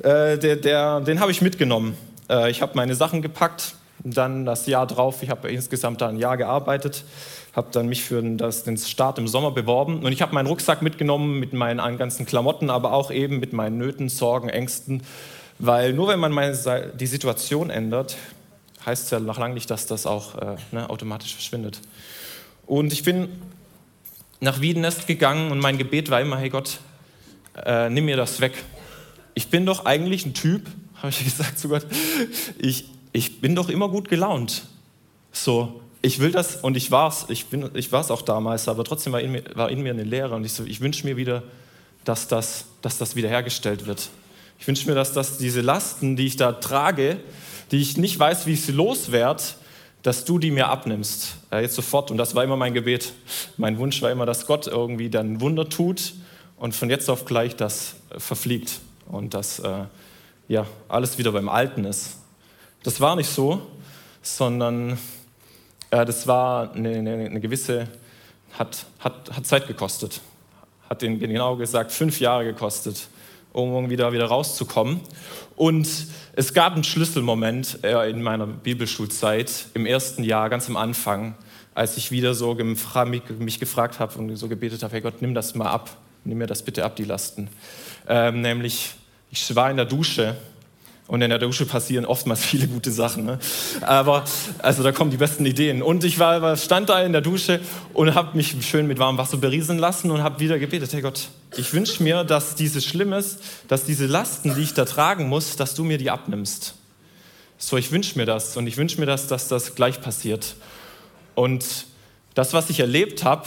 äh, 0.00 0.36
der, 0.38 0.56
der, 0.56 1.00
den 1.00 1.18
habe 1.20 1.30
ich 1.30 1.40
mitgenommen 1.40 1.96
äh, 2.28 2.50
ich 2.50 2.62
habe 2.62 2.72
meine 2.74 2.94
Sachen 2.94 3.22
gepackt, 3.22 3.74
dann 4.04 4.44
das 4.44 4.66
Jahr 4.66 4.86
drauf, 4.86 5.22
ich 5.22 5.30
habe 5.30 5.50
insgesamt 5.50 6.00
da 6.00 6.08
ein 6.08 6.16
Jahr 6.16 6.36
gearbeitet, 6.36 7.04
habe 7.54 7.68
dann 7.72 7.88
mich 7.88 8.04
für 8.04 8.22
das, 8.22 8.64
den 8.64 8.76
Start 8.76 9.18
im 9.18 9.26
Sommer 9.26 9.50
beworben 9.50 10.04
und 10.04 10.12
ich 10.12 10.22
habe 10.22 10.34
meinen 10.34 10.46
Rucksack 10.46 10.82
mitgenommen 10.82 11.40
mit 11.40 11.52
meinen 11.52 11.98
ganzen 11.98 12.26
Klamotten, 12.26 12.70
aber 12.70 12.92
auch 12.92 13.10
eben 13.10 13.40
mit 13.40 13.52
meinen 13.52 13.78
Nöten, 13.78 14.08
Sorgen, 14.08 14.48
Ängsten, 14.48 15.02
weil 15.58 15.92
nur 15.92 16.08
wenn 16.08 16.20
man 16.20 16.32
meine, 16.32 16.54
die 16.94 17.06
Situation 17.06 17.70
ändert, 17.70 18.16
heißt 18.84 19.04
es 19.04 19.10
ja 19.10 19.18
noch 19.18 19.38
lange 19.38 19.54
nicht, 19.54 19.70
dass 19.70 19.86
das 19.86 20.06
auch 20.06 20.36
äh, 20.36 20.56
ne, 20.70 20.88
automatisch 20.88 21.34
verschwindet. 21.34 21.80
Und 22.66 22.92
ich 22.92 23.02
bin 23.02 23.28
nach 24.40 24.60
Wiedenest 24.60 25.06
gegangen 25.06 25.50
und 25.50 25.58
mein 25.58 25.78
Gebet 25.78 26.10
war 26.10 26.20
immer, 26.20 26.38
hey 26.38 26.50
Gott, 26.50 26.78
äh, 27.64 27.88
nimm 27.88 28.04
mir 28.04 28.16
das 28.16 28.40
weg. 28.40 28.52
Ich 29.34 29.48
bin 29.48 29.66
doch 29.66 29.86
eigentlich 29.86 30.26
ein 30.26 30.34
Typ, 30.34 30.68
habe 30.98 31.10
ich 31.10 31.24
gesagt 31.24 31.58
zu 31.58 31.68
Gott, 31.68 31.86
ich, 32.58 32.84
ich 33.12 33.40
bin 33.40 33.54
doch 33.54 33.68
immer 33.68 33.88
gut 33.88 34.08
gelaunt. 34.08 34.64
So, 35.32 35.80
ich 36.02 36.18
will 36.20 36.30
das 36.30 36.56
und 36.56 36.76
ich 36.76 36.90
war 36.90 37.08
es, 37.08 37.26
ich, 37.28 37.46
ich 37.74 37.92
war 37.92 38.00
es 38.00 38.10
auch 38.10 38.22
damals, 38.22 38.68
aber 38.68 38.84
trotzdem 38.84 39.12
war 39.12 39.20
in, 39.20 39.32
mir, 39.32 39.44
war 39.54 39.70
in 39.70 39.82
mir 39.82 39.92
eine 39.92 40.04
Lehre 40.04 40.34
und 40.34 40.44
ich, 40.44 40.52
so, 40.52 40.64
ich 40.64 40.80
wünsche 40.80 41.06
mir 41.06 41.16
wieder, 41.16 41.42
dass 42.04 42.28
das, 42.28 42.66
dass 42.82 42.98
das 42.98 43.16
wiederhergestellt 43.16 43.86
wird. 43.86 44.08
Ich 44.58 44.66
wünsche 44.66 44.88
mir, 44.88 44.94
dass 44.94 45.12
das, 45.12 45.38
diese 45.38 45.60
Lasten, 45.60 46.16
die 46.16 46.26
ich 46.26 46.36
da 46.36 46.52
trage, 46.52 47.18
die 47.70 47.78
ich 47.78 47.96
nicht 47.96 48.18
weiß, 48.18 48.46
wie 48.46 48.52
ich 48.52 48.62
sie 48.62 48.72
loswerde, 48.72 49.42
dass 50.02 50.24
du 50.24 50.38
die 50.38 50.52
mir 50.52 50.68
abnimmst. 50.68 51.36
Äh, 51.50 51.62
jetzt 51.62 51.74
sofort. 51.74 52.10
Und 52.10 52.16
das 52.16 52.34
war 52.34 52.44
immer 52.44 52.56
mein 52.56 52.74
Gebet. 52.74 53.12
Mein 53.56 53.76
Wunsch 53.78 54.00
war 54.02 54.10
immer, 54.10 54.24
dass 54.24 54.46
Gott 54.46 54.68
irgendwie 54.68 55.10
dann 55.10 55.40
Wunder 55.40 55.68
tut 55.68 56.14
und 56.56 56.74
von 56.74 56.88
jetzt 56.88 57.10
auf 57.10 57.24
gleich 57.24 57.56
das 57.56 57.96
verfliegt 58.16 58.80
und 59.08 59.34
das 59.34 59.58
äh, 59.58 59.84
ja, 60.48 60.66
alles 60.88 61.18
wieder 61.18 61.32
beim 61.32 61.48
Alten 61.48 61.84
ist. 61.84 62.18
Das 62.82 63.00
war 63.00 63.16
nicht 63.16 63.30
so, 63.30 63.62
sondern 64.22 64.98
äh, 65.90 66.04
das 66.04 66.26
war 66.26 66.72
eine, 66.72 66.90
eine, 66.90 67.14
eine, 67.26 67.40
gewisse, 67.40 67.88
hat, 68.52 68.86
hat, 69.00 69.30
hat 69.34 69.46
Zeit 69.46 69.66
gekostet. 69.66 70.20
Hat 70.88 71.02
den 71.02 71.18
genau 71.18 71.56
gesagt, 71.56 71.90
fünf 71.90 72.20
Jahre 72.20 72.44
gekostet, 72.44 73.08
um 73.52 73.90
wieder, 73.90 74.12
wieder 74.12 74.26
rauszukommen. 74.26 75.00
Und 75.56 75.88
es 76.34 76.54
gab 76.54 76.74
einen 76.74 76.84
Schlüsselmoment 76.84 77.82
äh, 77.82 78.08
in 78.08 78.22
meiner 78.22 78.46
Bibelschulzeit, 78.46 79.66
im 79.74 79.86
ersten 79.86 80.22
Jahr, 80.22 80.48
ganz 80.48 80.68
am 80.68 80.76
Anfang, 80.76 81.34
als 81.74 81.96
ich 81.96 82.10
wieder 82.10 82.34
so 82.34 82.54
mich 82.54 83.58
gefragt 83.58 83.98
habe 83.98 84.18
und 84.18 84.36
so 84.36 84.48
gebetet 84.48 84.82
habe, 84.82 84.94
hey 84.94 85.00
Gott, 85.00 85.20
nimm 85.20 85.34
das 85.34 85.54
mal 85.54 85.70
ab, 85.70 85.96
nimm 86.24 86.38
mir 86.38 86.46
das 86.46 86.62
bitte 86.62 86.84
ab, 86.84 86.96
die 86.96 87.04
Lasten. 87.04 87.48
Ähm, 88.08 88.42
nämlich 88.42 88.94
ich 89.30 89.54
war 89.54 89.70
in 89.70 89.76
der 89.76 89.86
Dusche 89.86 90.36
Und 91.08 91.22
in 91.22 91.30
der 91.30 91.38
Dusche 91.38 91.66
passieren 91.66 92.04
oftmals 92.04 92.40
viele 92.44 92.66
gute 92.66 92.90
Sachen. 92.90 93.24
Ne? 93.24 93.38
Aber 93.82 94.24
also 94.58 94.82
da 94.82 94.92
kommen 94.92 95.10
die 95.10 95.16
besten 95.16 95.46
Ideen. 95.46 95.82
Und 95.82 96.04
ich 96.04 96.18
war, 96.18 96.56
stand 96.56 96.88
da 96.88 97.02
in 97.02 97.12
der 97.12 97.20
Dusche 97.20 97.60
und 97.92 98.14
habe 98.14 98.36
mich 98.36 98.56
schön 98.66 98.86
mit 98.86 98.98
warmem 98.98 99.18
Wasser 99.18 99.36
berieseln 99.36 99.78
lassen 99.78 100.10
und 100.10 100.22
habe 100.22 100.40
wieder 100.40 100.58
gebetet, 100.58 100.92
hey 100.92 101.02
Gott, 101.02 101.28
ich 101.56 101.72
wünsche 101.72 102.02
mir, 102.02 102.24
dass 102.24 102.56
dieses 102.56 102.84
Schlimmes, 102.84 103.38
dass 103.68 103.84
diese 103.84 104.06
Lasten, 104.06 104.54
die 104.54 104.62
ich 104.62 104.74
da 104.74 104.84
tragen 104.84 105.28
muss, 105.28 105.56
dass 105.56 105.74
du 105.74 105.84
mir 105.84 105.98
die 105.98 106.10
abnimmst. 106.10 106.74
So, 107.58 107.76
ich 107.76 107.90
wünsche 107.92 108.18
mir 108.18 108.26
das 108.26 108.56
und 108.56 108.66
ich 108.66 108.76
wünsche 108.76 109.00
mir 109.00 109.06
das, 109.06 109.28
dass 109.28 109.48
das 109.48 109.74
gleich 109.74 110.00
passiert. 110.00 110.56
Und 111.34 111.86
das, 112.34 112.52
was 112.52 112.68
ich 112.68 112.80
erlebt 112.80 113.24
habe, 113.24 113.44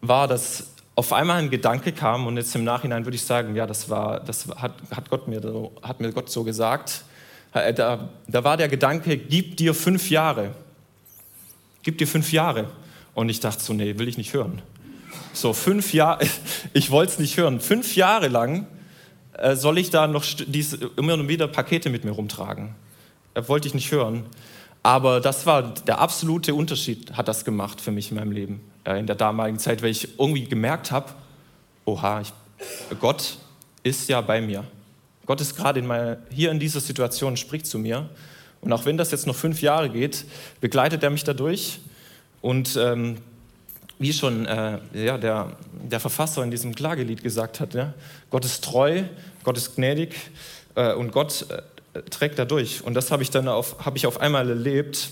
war, 0.00 0.28
dass 0.28 0.64
auf 0.98 1.12
einmal 1.12 1.38
ein 1.38 1.48
Gedanke 1.48 1.92
kam 1.92 2.26
und 2.26 2.38
jetzt 2.38 2.56
im 2.56 2.64
Nachhinein 2.64 3.06
würde 3.06 3.14
ich 3.14 3.22
sagen, 3.22 3.54
ja, 3.54 3.68
das 3.68 3.88
war, 3.88 4.18
das 4.18 4.48
hat, 4.48 4.72
hat 4.90 5.08
Gott 5.08 5.28
mir, 5.28 5.40
hat 5.80 6.00
mir 6.00 6.10
Gott 6.10 6.28
so 6.28 6.42
gesagt. 6.42 7.04
Äh, 7.52 7.72
da, 7.72 8.08
da 8.26 8.42
war 8.42 8.56
der 8.56 8.66
Gedanke, 8.66 9.16
gib 9.16 9.56
dir 9.58 9.74
fünf 9.74 10.10
Jahre. 10.10 10.50
Gib 11.84 11.98
dir 11.98 12.08
fünf 12.08 12.32
Jahre. 12.32 12.68
Und 13.14 13.28
ich 13.28 13.38
dachte 13.38 13.62
so, 13.62 13.74
nee, 13.74 13.96
will 13.96 14.08
ich 14.08 14.18
nicht 14.18 14.34
hören. 14.34 14.60
So, 15.34 15.52
fünf 15.52 15.94
Jahre, 15.94 16.26
ich 16.72 16.90
wollte 16.90 17.12
es 17.12 17.18
nicht 17.20 17.36
hören. 17.36 17.60
Fünf 17.60 17.94
Jahre 17.94 18.26
lang 18.26 18.66
äh, 19.34 19.54
soll 19.54 19.78
ich 19.78 19.90
da 19.90 20.08
noch 20.08 20.24
diese, 20.48 20.90
immer 20.96 21.14
und 21.14 21.28
wieder 21.28 21.46
Pakete 21.46 21.90
mit 21.90 22.04
mir 22.04 22.10
rumtragen. 22.10 22.74
Äh, 23.34 23.46
wollte 23.46 23.68
ich 23.68 23.74
nicht 23.74 23.92
hören. 23.92 24.26
Aber 24.82 25.20
das 25.20 25.46
war 25.46 25.62
der 25.62 26.00
absolute 26.00 26.54
Unterschied, 26.54 27.12
hat 27.12 27.28
das 27.28 27.44
gemacht 27.44 27.80
für 27.80 27.92
mich 27.92 28.10
in 28.10 28.16
meinem 28.16 28.32
Leben 28.32 28.60
in 28.96 29.06
der 29.06 29.16
damaligen 29.16 29.58
Zeit, 29.58 29.82
weil 29.82 29.90
ich 29.90 30.18
irgendwie 30.18 30.44
gemerkt 30.44 30.90
habe, 30.90 31.12
oha, 31.84 32.20
ich, 32.20 32.32
Gott 33.00 33.38
ist 33.82 34.08
ja 34.08 34.20
bei 34.20 34.40
mir. 34.40 34.64
Gott 35.26 35.40
ist 35.40 35.56
gerade 35.56 35.80
in 35.80 36.16
hier 36.30 36.50
in 36.50 36.58
dieser 36.58 36.80
Situation, 36.80 37.36
spricht 37.36 37.66
zu 37.66 37.78
mir. 37.78 38.08
Und 38.60 38.72
auch 38.72 38.84
wenn 38.86 38.96
das 38.96 39.10
jetzt 39.10 39.26
noch 39.26 39.36
fünf 39.36 39.62
Jahre 39.62 39.90
geht, 39.90 40.24
begleitet 40.60 41.02
er 41.02 41.10
mich 41.10 41.24
dadurch. 41.24 41.80
Und 42.40 42.76
ähm, 42.76 43.18
wie 43.98 44.12
schon 44.12 44.46
äh, 44.46 44.78
ja, 44.94 45.18
der, 45.18 45.52
der 45.72 46.00
Verfasser 46.00 46.42
in 46.42 46.50
diesem 46.50 46.74
Klagelied 46.74 47.22
gesagt 47.22 47.60
hat, 47.60 47.74
ja, 47.74 47.94
Gott 48.30 48.44
ist 48.44 48.64
treu, 48.64 49.02
Gott 49.44 49.56
ist 49.56 49.76
gnädig 49.76 50.14
äh, 50.76 50.94
und 50.94 51.12
Gott 51.12 51.46
äh, 51.50 52.02
trägt 52.02 52.38
da 52.38 52.44
durch. 52.44 52.82
Und 52.82 52.94
das 52.94 53.10
habe 53.10 53.22
ich 53.22 53.30
dann 53.30 53.48
auf, 53.48 53.84
hab 53.84 53.96
ich 53.96 54.06
auf 54.06 54.20
einmal 54.20 54.48
erlebt. 54.48 55.10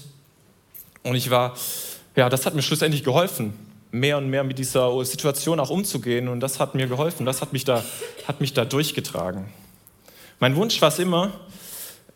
Und 1.02 1.14
ich 1.14 1.30
war, 1.30 1.56
ja, 2.16 2.28
das 2.28 2.46
hat 2.46 2.54
mir 2.54 2.62
schlussendlich 2.62 3.04
geholfen 3.04 3.65
mehr 3.98 4.18
und 4.18 4.28
mehr 4.28 4.44
mit 4.44 4.59
dieser 4.59 5.04
Situation 5.04 5.61
auch 5.61 5.70
umzugehen. 5.70 6.28
Und 6.28 6.40
das 6.40 6.61
hat 6.61 6.74
mir 6.74 6.87
geholfen, 6.87 7.26
das 7.26 7.40
hat 7.40 7.52
mich 7.52 7.64
da, 7.64 7.85
hat 8.26 8.40
mich 8.40 8.52
da 8.52 8.64
durchgetragen. 8.64 9.46
Mein 10.38 10.54
Wunsch 10.56 10.80
war 10.82 10.88
es 10.88 10.98
immer, 10.98 11.32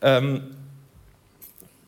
ähm, 0.03 0.43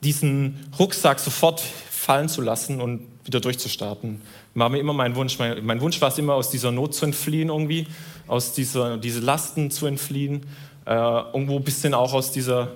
diesen 0.03 0.67
Rucksack 0.79 1.21
sofort 1.21 1.61
fallen 1.61 2.29
zu 2.29 2.41
lassen 2.41 2.81
und 2.81 3.07
wieder 3.25 3.41
durchzustarten. 3.41 4.21
War 4.55 4.69
mir 4.69 4.79
immer 4.79 4.93
mein 4.93 5.15
Wunsch. 5.15 5.39
Mein, 5.39 5.65
mein 5.65 5.81
Wunsch 5.81 6.01
war 6.01 6.09
es 6.09 6.19
immer, 6.19 6.35
aus 6.35 6.51
dieser 6.51 6.73
Not 6.73 6.95
zu 6.95 7.05
entfliehen 7.05 7.49
irgendwie, 7.49 7.87
aus 8.27 8.53
dieser 8.53 8.97
diese 8.97 9.21
Lasten 9.21 9.71
zu 9.71 9.87
entfliehen, 9.87 10.47
äh, 10.87 10.95
irgendwo 10.95 11.57
ein 11.57 11.65
bisschen 11.65 11.95
auch 11.95 12.13
aus 12.13 12.33
dieser, 12.33 12.73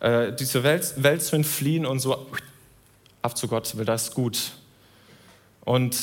äh, 0.00 0.32
dieser 0.32 0.62
Welt, 0.64 0.94
Welt 0.96 1.22
zu 1.22 1.36
entfliehen 1.36 1.86
und 1.86 2.00
so 2.00 2.26
ab 3.22 3.38
zu 3.38 3.46
Gott, 3.48 3.76
weil 3.76 3.84
das 3.84 4.04
ist 4.04 4.14
gut. 4.14 4.52
Und 5.64 5.96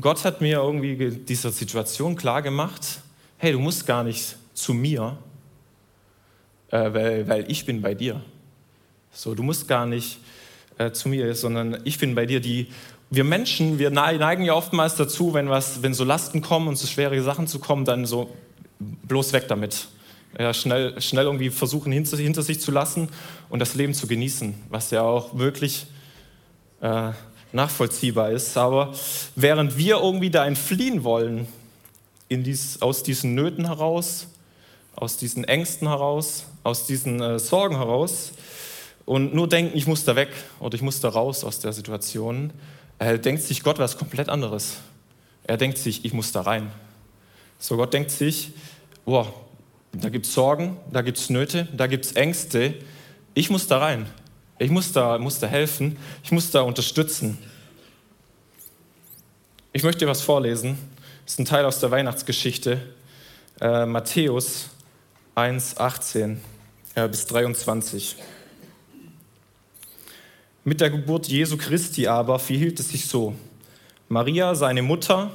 Gott 0.00 0.24
hat 0.24 0.40
mir 0.40 0.58
irgendwie 0.58 1.10
dieser 1.10 1.50
Situation 1.50 2.16
klar 2.16 2.42
gemacht, 2.42 3.00
hey, 3.38 3.52
du 3.52 3.58
musst 3.58 3.86
gar 3.86 4.04
nicht 4.04 4.36
zu 4.54 4.74
mir, 4.74 5.16
äh, 6.70 6.92
weil, 6.92 7.28
weil 7.28 7.50
ich 7.50 7.64
bin 7.64 7.80
bei 7.80 7.94
dir. 7.94 8.20
So, 9.12 9.34
du 9.34 9.42
musst 9.42 9.68
gar 9.68 9.86
nicht 9.86 10.18
äh, 10.78 10.90
zu 10.90 11.08
mir, 11.08 11.34
sondern 11.34 11.78
ich 11.84 11.98
bin 11.98 12.14
bei 12.14 12.26
dir. 12.26 12.40
Die, 12.40 12.68
wir 13.08 13.24
Menschen, 13.24 13.78
wir 13.78 13.90
neigen 13.90 14.44
ja 14.44 14.54
oftmals 14.54 14.96
dazu, 14.96 15.32
wenn, 15.32 15.48
was, 15.48 15.82
wenn 15.82 15.94
so 15.94 16.04
Lasten 16.04 16.42
kommen 16.42 16.68
und 16.68 16.76
so 16.76 16.86
schwere 16.86 17.20
Sachen 17.22 17.46
zu 17.46 17.58
kommen, 17.58 17.84
dann 17.84 18.04
so 18.04 18.34
bloß 18.78 19.32
weg 19.32 19.48
damit. 19.48 19.88
Ja, 20.38 20.52
schnell, 20.52 21.00
schnell 21.00 21.24
irgendwie 21.24 21.48
versuchen 21.48 21.92
hinter, 21.92 22.18
hinter 22.18 22.42
sich 22.42 22.60
zu 22.60 22.70
lassen 22.70 23.08
und 23.48 23.60
das 23.60 23.74
Leben 23.74 23.94
zu 23.94 24.06
genießen, 24.06 24.54
was 24.68 24.90
ja 24.90 25.00
auch 25.00 25.38
wirklich 25.38 25.86
äh, 26.82 27.12
nachvollziehbar 27.52 28.30
ist. 28.30 28.56
Aber 28.56 28.92
während 29.34 29.76
wir 29.76 29.96
irgendwie 29.96 30.30
da 30.30 30.46
entfliehen 30.46 31.04
wollen, 31.04 31.46
dies, 32.30 32.82
aus 32.82 33.02
diesen 33.02 33.34
Nöten 33.34 33.66
heraus, 33.66 34.26
aus 34.94 35.16
diesen 35.16 35.44
Ängsten 35.44 35.88
heraus, 35.88 36.46
aus 36.64 36.86
diesen 36.86 37.20
äh, 37.20 37.38
Sorgen 37.38 37.76
heraus 37.76 38.32
und 39.04 39.34
nur 39.34 39.48
denken, 39.48 39.76
ich 39.76 39.86
muss 39.86 40.04
da 40.04 40.16
weg 40.16 40.30
oder 40.58 40.74
ich 40.74 40.82
muss 40.82 41.00
da 41.00 41.08
raus 41.08 41.44
aus 41.44 41.60
der 41.60 41.72
Situation, 41.72 42.52
äh, 42.98 43.18
denkt 43.18 43.42
sich 43.42 43.62
Gott 43.62 43.78
was 43.78 43.96
komplett 43.96 44.28
anderes. 44.28 44.78
Er 45.44 45.56
denkt 45.56 45.78
sich, 45.78 46.04
ich 46.04 46.12
muss 46.12 46.32
da 46.32 46.40
rein. 46.40 46.72
So 47.58 47.76
Gott 47.76 47.94
denkt 47.94 48.10
sich, 48.10 48.52
boah, 49.04 49.32
da 49.92 50.08
gibt 50.08 50.26
es 50.26 50.34
Sorgen, 50.34 50.76
da 50.92 51.02
gibt 51.02 51.18
es 51.18 51.30
Nöte, 51.30 51.68
da 51.74 51.86
gibt 51.86 52.04
es 52.04 52.12
Ängste, 52.12 52.74
ich 53.34 53.48
muss 53.50 53.66
da 53.66 53.78
rein. 53.78 54.06
Ich 54.58 54.70
muss 54.70 54.90
da, 54.92 55.18
muss 55.18 55.38
da 55.38 55.46
helfen, 55.46 55.98
ich 56.24 56.32
muss 56.32 56.50
da 56.50 56.62
unterstützen. 56.62 57.36
Ich 59.72 59.82
möchte 59.82 60.06
dir 60.06 60.10
was 60.10 60.22
vorlesen. 60.22 60.78
Das 61.24 61.34
ist 61.34 61.40
ein 61.40 61.44
Teil 61.44 61.66
aus 61.66 61.80
der 61.80 61.90
Weihnachtsgeschichte. 61.90 62.80
Äh, 63.60 63.84
Matthäus 63.84 64.70
1, 65.34 65.76
18 65.76 66.40
äh, 66.94 67.06
bis 67.08 67.26
23. 67.26 68.16
Mit 70.64 70.80
der 70.80 70.88
Geburt 70.88 71.28
Jesu 71.28 71.58
Christi 71.58 72.06
aber 72.06 72.38
verhielt 72.38 72.80
es 72.80 72.88
sich 72.88 73.06
so. 73.06 73.34
Maria, 74.08 74.54
seine 74.54 74.80
Mutter, 74.80 75.30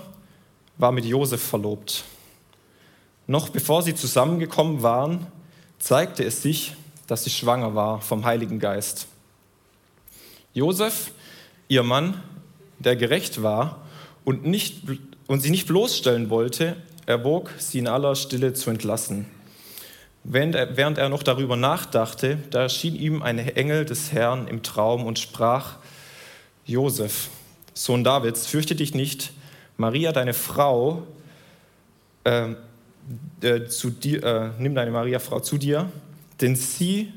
war 0.79 0.91
mit 0.91 1.05
Josef 1.05 1.43
verlobt. 1.43 2.03
Noch 3.27 3.49
bevor 3.49 3.83
sie 3.83 3.93
zusammengekommen 3.93 4.81
waren, 4.81 5.27
zeigte 5.77 6.23
es 6.23 6.41
sich, 6.41 6.75
dass 7.07 7.23
sie 7.23 7.29
schwanger 7.29 7.75
war 7.75 8.01
vom 8.01 8.25
Heiligen 8.25 8.59
Geist. 8.59 9.07
Josef, 10.53 11.11
ihr 11.67 11.83
Mann, 11.83 12.21
der 12.79 12.95
gerecht 12.95 13.41
war 13.41 13.81
und, 14.25 14.45
nicht, 14.45 14.83
und 15.27 15.41
sie 15.41 15.49
nicht 15.49 15.67
bloßstellen 15.67 16.29
wollte, 16.29 16.75
erwog, 17.05 17.51
sie 17.57 17.79
in 17.79 17.87
aller 17.87 18.15
Stille 18.15 18.53
zu 18.53 18.69
entlassen. 18.69 19.25
Während 20.23 20.55
er, 20.55 20.77
während 20.77 20.97
er 20.97 21.09
noch 21.09 21.23
darüber 21.23 21.55
nachdachte, 21.55 22.37
da 22.51 22.63
erschien 22.63 22.95
ihm 22.95 23.23
ein 23.23 23.39
Engel 23.39 23.85
des 23.85 24.11
Herrn 24.11 24.47
im 24.47 24.61
Traum 24.61 25.05
und 25.05 25.17
sprach, 25.17 25.77
Josef, 26.65 27.29
Sohn 27.73 28.03
Davids, 28.03 28.45
fürchte 28.45 28.75
dich 28.75 28.93
nicht, 28.93 29.33
Maria, 29.77 30.11
deine 30.11 30.33
Frau, 30.33 31.03
äh, 32.23 32.49
äh, 33.41 33.65
zu 33.67 33.89
dir, 33.89 34.23
äh, 34.23 34.49
nimm 34.59 34.75
deine 34.75 34.91
Maria, 34.91 35.17
Frau, 35.17 35.39
zu 35.39 35.57
dir, 35.57 35.91
denn 36.41 36.55
sie, 36.55 37.13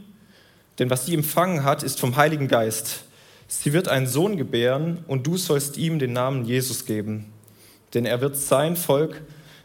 denn 0.78 0.90
was 0.90 1.06
sie 1.06 1.14
empfangen 1.14 1.64
hat, 1.64 1.82
ist 1.82 2.00
vom 2.00 2.16
Heiligen 2.16 2.48
Geist. 2.48 3.04
Sie 3.46 3.72
wird 3.72 3.88
einen 3.88 4.06
Sohn 4.06 4.36
gebären 4.36 5.04
und 5.06 5.26
du 5.26 5.36
sollst 5.36 5.76
ihm 5.76 5.98
den 5.98 6.12
Namen 6.12 6.44
Jesus 6.44 6.86
geben, 6.86 7.32
denn 7.94 8.06
er 8.06 8.20
wird 8.20 8.36
sein 8.36 8.76
Volk 8.76 9.22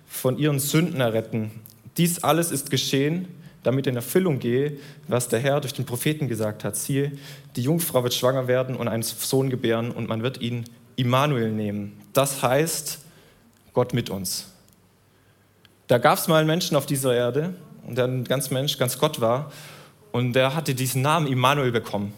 von 0.08 0.38
ihren 0.38 0.60
Sünden 0.60 1.02
erretten. 1.02 1.52
Dies 1.98 2.24
alles 2.24 2.52
ist 2.52 2.72
geschehen, 2.72 3.28
damit 3.64 3.88
in 3.88 3.96
Erfüllung 3.96 4.40
gehe, 4.40 4.78
was 5.08 5.28
der 5.28 5.40
Herr 5.40 5.60
durch 5.60 5.74
den 5.74 5.86
Propheten 5.86 6.28
gesagt 6.28 6.64
hat. 6.64 6.76
Siehe, 6.76 7.12
die 7.56 7.62
Jungfrau 7.62 8.04
wird 8.04 8.14
schwanger 8.14 8.48
werden 8.48 8.76
und 8.76 8.88
einen 8.88 9.04
Sohn 9.04 9.50
gebären 9.50 9.92
und 9.92 10.08
man 10.08 10.24
wird 10.24 10.42
ihn 10.42 10.66
Immanuel 10.96 11.52
nehmen. 11.52 12.00
Das 12.14 12.42
heißt, 12.42 13.00
Gott 13.74 13.94
mit 13.94 14.10
uns. 14.10 14.52
Da 15.88 15.98
gab 15.98 16.18
es 16.18 16.28
mal 16.28 16.38
einen 16.38 16.48
Menschen 16.48 16.78
auf 16.78 16.86
dieser 16.86 17.16
Erde, 17.16 17.54
der 17.96 18.06
ein 18.06 18.24
ganz 18.24 18.50
Mensch, 18.50 18.78
ganz 18.78 18.98
Gott 18.98 19.22
war, 19.22 19.52
und 20.12 20.34
der 20.34 20.56
hatte 20.56 20.74
diesen 20.74 21.02
Namen 21.02 21.28
Immanuel 21.28 21.72
bekommen. 21.72 22.14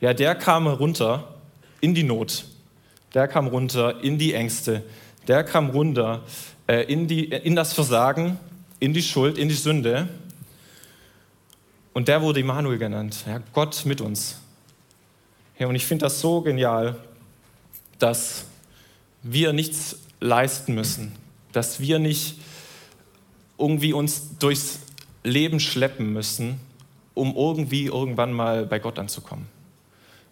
Ja, 0.00 0.12
der 0.12 0.34
kam 0.34 0.66
runter 0.66 1.34
in 1.80 1.94
die 1.94 2.02
Not. 2.02 2.44
Der 3.14 3.28
kam 3.28 3.46
runter 3.46 4.02
in 4.02 4.18
die 4.18 4.34
Ängste. 4.34 4.82
Der 5.26 5.42
kam 5.42 5.70
runter 5.70 6.22
äh, 6.66 6.82
in, 6.92 7.08
die, 7.08 7.24
in 7.24 7.56
das 7.56 7.72
Versagen, 7.72 8.38
in 8.78 8.92
die 8.92 9.02
Schuld, 9.02 9.38
in 9.38 9.48
die 9.48 9.54
Sünde. 9.54 10.08
Und 11.94 12.08
der 12.08 12.20
wurde 12.20 12.40
Immanuel 12.40 12.78
genannt. 12.78 13.24
Ja, 13.26 13.40
Gott 13.52 13.86
mit 13.86 14.02
uns. 14.02 14.40
Ja, 15.58 15.66
und 15.66 15.74
ich 15.74 15.86
finde 15.86 16.04
das 16.04 16.20
so 16.20 16.42
genial, 16.42 16.96
dass 17.98 18.44
wir 19.22 19.54
nichts 19.54 19.98
leisten 20.20 20.74
müssen, 20.74 21.12
dass 21.52 21.80
wir 21.80 21.98
nicht 21.98 22.38
irgendwie 23.58 23.92
uns 23.92 24.38
durchs 24.38 24.80
Leben 25.24 25.60
schleppen 25.60 26.12
müssen, 26.12 26.60
um 27.14 27.34
irgendwie 27.34 27.86
irgendwann 27.86 28.32
mal 28.32 28.66
bei 28.66 28.78
Gott 28.78 28.98
anzukommen 28.98 29.46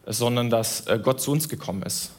sondern 0.06 0.50
dass 0.50 0.86
äh, 0.86 0.98
Gott 1.02 1.20
zu 1.20 1.30
uns 1.30 1.48
gekommen 1.48 1.82
ist. 1.82 2.12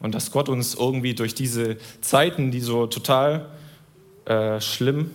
Und 0.00 0.14
dass 0.14 0.30
Gott 0.30 0.48
uns 0.48 0.74
irgendwie 0.74 1.14
durch 1.14 1.34
diese 1.34 1.76
Zeiten, 2.00 2.50
die 2.50 2.60
so 2.60 2.86
total 2.86 3.46
äh, 4.24 4.60
schlimm, 4.60 5.10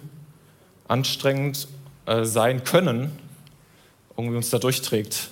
anstrengend 0.87 1.67
äh, 2.05 2.23
sein 2.23 2.63
können, 2.63 3.11
irgendwie 4.15 4.37
uns 4.37 4.51
da 4.51 4.59
durchträgt. 4.59 5.29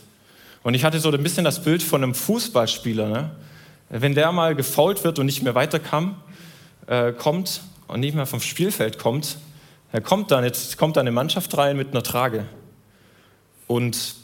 Und 0.64 0.74
ich 0.74 0.84
hatte 0.84 1.00
so 1.00 1.12
ein 1.12 1.22
bisschen 1.22 1.46
das 1.46 1.64
Bild 1.64 1.84
von 1.84 2.04
einem 2.04 2.16
Fußballspieler. 2.16 3.08
Ne? 3.10 3.32
Wenn 3.90 4.16
der 4.16 4.32
mal 4.32 4.56
gefault 4.56 5.04
wird 5.04 5.20
und 5.20 5.28
nicht 5.28 5.44
mehr 5.44 5.54
weiterkam, 5.54 6.16
äh, 6.88 7.12
kommt 7.12 7.62
und 7.88 8.00
nicht 8.00 8.16
mehr 8.16 8.26
vom 8.26 8.42
Spielfeld 8.42 8.98
kommt, 8.98 9.38
er 9.94 10.02
kommt 10.02 10.32
dann, 10.32 10.44
jetzt 10.44 10.76
kommt 10.78 10.98
da 10.98 11.02
eine 11.02 11.12
Mannschaft 11.12 11.56
rein 11.56 11.78
mit 11.78 11.92
einer 11.92 12.02
Trage 12.02 12.48
und 13.68 14.16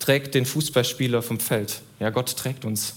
trägt 0.00 0.34
den 0.34 0.44
Fußballspieler 0.44 1.22
vom 1.22 1.38
Feld. 1.38 1.82
Ja, 2.00 2.10
Gott 2.10 2.36
trägt 2.36 2.64
uns 2.64 2.96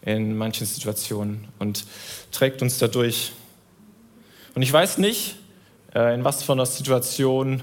in 0.00 0.38
manchen 0.38 0.66
Situationen 0.66 1.46
und 1.58 1.84
trägt 2.32 2.62
uns 2.62 2.78
dadurch. 2.78 3.32
Und 4.54 4.62
ich 4.62 4.72
weiß 4.72 4.96
nicht, 4.96 5.36
äh, 5.94 6.14
in 6.14 6.24
was 6.24 6.42
für 6.42 6.52
einer 6.52 6.64
Situation 6.64 7.62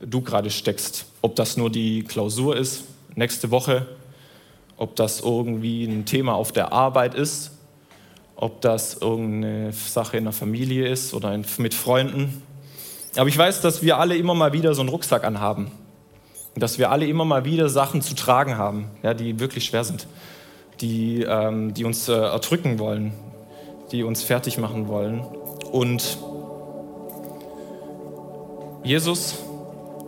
du 0.00 0.20
gerade 0.20 0.50
steckst. 0.50 1.06
Ob 1.22 1.36
das 1.36 1.56
nur 1.56 1.70
die 1.70 2.04
Klausur 2.04 2.54
ist, 2.54 2.84
nächste 3.14 3.50
Woche, 3.50 3.86
ob 4.76 4.94
das 4.94 5.20
irgendwie 5.20 5.84
ein 5.84 6.04
Thema 6.04 6.34
auf 6.34 6.52
der 6.52 6.70
Arbeit 6.74 7.14
ist, 7.14 7.52
ob 8.36 8.60
das 8.60 8.98
irgendeine 8.98 9.72
Sache 9.72 10.18
in 10.18 10.24
der 10.24 10.34
Familie 10.34 10.86
ist 10.86 11.14
oder 11.14 11.34
mit 11.56 11.72
Freunden. 11.72 12.42
Aber 13.16 13.28
ich 13.28 13.38
weiß, 13.38 13.60
dass 13.60 13.82
wir 13.82 13.98
alle 13.98 14.16
immer 14.16 14.34
mal 14.34 14.52
wieder 14.52 14.74
so 14.74 14.82
einen 14.82 14.88
Rucksack 14.88 15.24
anhaben. 15.24 15.70
Dass 16.56 16.78
wir 16.78 16.90
alle 16.90 17.06
immer 17.06 17.24
mal 17.24 17.44
wieder 17.44 17.68
Sachen 17.68 18.02
zu 18.02 18.14
tragen 18.14 18.58
haben, 18.58 18.86
ja, 19.02 19.14
die 19.14 19.38
wirklich 19.40 19.64
schwer 19.64 19.84
sind, 19.84 20.06
die, 20.80 21.22
ähm, 21.22 21.74
die 21.74 21.84
uns 21.84 22.08
äh, 22.08 22.12
erdrücken 22.12 22.78
wollen, 22.78 23.12
die 23.92 24.02
uns 24.02 24.22
fertig 24.22 24.58
machen 24.58 24.88
wollen. 24.88 25.20
Und 25.70 26.18
Jesus, 28.82 29.38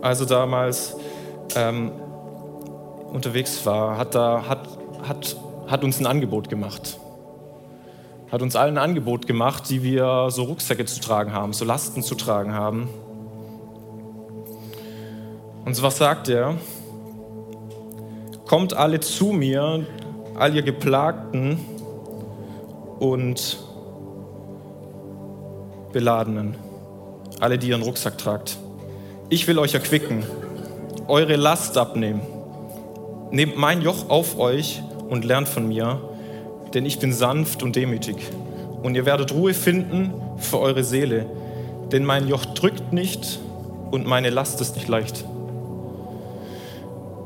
also 0.01 0.25
damals 0.25 0.95
ähm, 1.55 1.91
unterwegs 3.11 3.65
war, 3.65 3.97
hat, 3.97 4.15
da, 4.15 4.45
hat, 4.47 4.67
hat, 5.07 5.35
hat 5.67 5.83
uns 5.83 5.99
ein 5.99 6.05
Angebot 6.05 6.49
gemacht 6.49 6.97
hat 8.31 8.41
uns 8.41 8.55
allen 8.55 8.77
ein 8.77 8.83
Angebot 8.83 9.27
gemacht, 9.27 9.69
die 9.69 9.83
wir 9.83 10.29
so 10.29 10.43
Rucksäcke 10.43 10.85
zu 10.85 11.01
tragen 11.01 11.33
haben, 11.33 11.51
so 11.51 11.65
Lasten 11.65 12.01
zu 12.01 12.15
tragen 12.15 12.53
haben. 12.53 12.87
Und 15.65 15.75
so 15.75 15.83
was 15.83 15.97
sagt 15.97 16.29
er? 16.29 16.55
Kommt 18.45 18.73
alle 18.73 19.01
zu 19.01 19.27
mir, 19.27 19.85
all 20.37 20.55
ihr 20.55 20.61
Geplagten 20.61 21.59
und 22.99 23.59
Beladenen, 25.91 26.55
alle, 27.41 27.57
die 27.57 27.67
ihren 27.69 27.81
Rucksack 27.81 28.17
tragt. 28.17 28.57
Ich 29.29 29.47
will 29.47 29.59
euch 29.59 29.73
erquicken, 29.73 30.23
eure 31.07 31.35
Last 31.35 31.77
abnehmen. 31.77 32.21
Nehmt 33.31 33.57
mein 33.57 33.81
Joch 33.81 34.09
auf 34.09 34.39
euch 34.39 34.81
und 35.09 35.25
lernt 35.25 35.49
von 35.49 35.67
mir, 35.67 36.01
denn 36.73 36.85
ich 36.85 36.99
bin 36.99 37.13
sanft 37.13 37.63
und 37.63 37.75
demütig. 37.75 38.17
Und 38.81 38.95
ihr 38.95 39.05
werdet 39.05 39.33
Ruhe 39.33 39.53
finden 39.53 40.13
für 40.37 40.59
eure 40.59 40.83
Seele, 40.83 41.25
denn 41.91 42.05
mein 42.05 42.27
Joch 42.27 42.45
drückt 42.45 42.93
nicht 42.93 43.39
und 43.91 44.07
meine 44.07 44.29
Last 44.29 44.61
ist 44.61 44.75
nicht 44.75 44.87
leicht. 44.87 45.25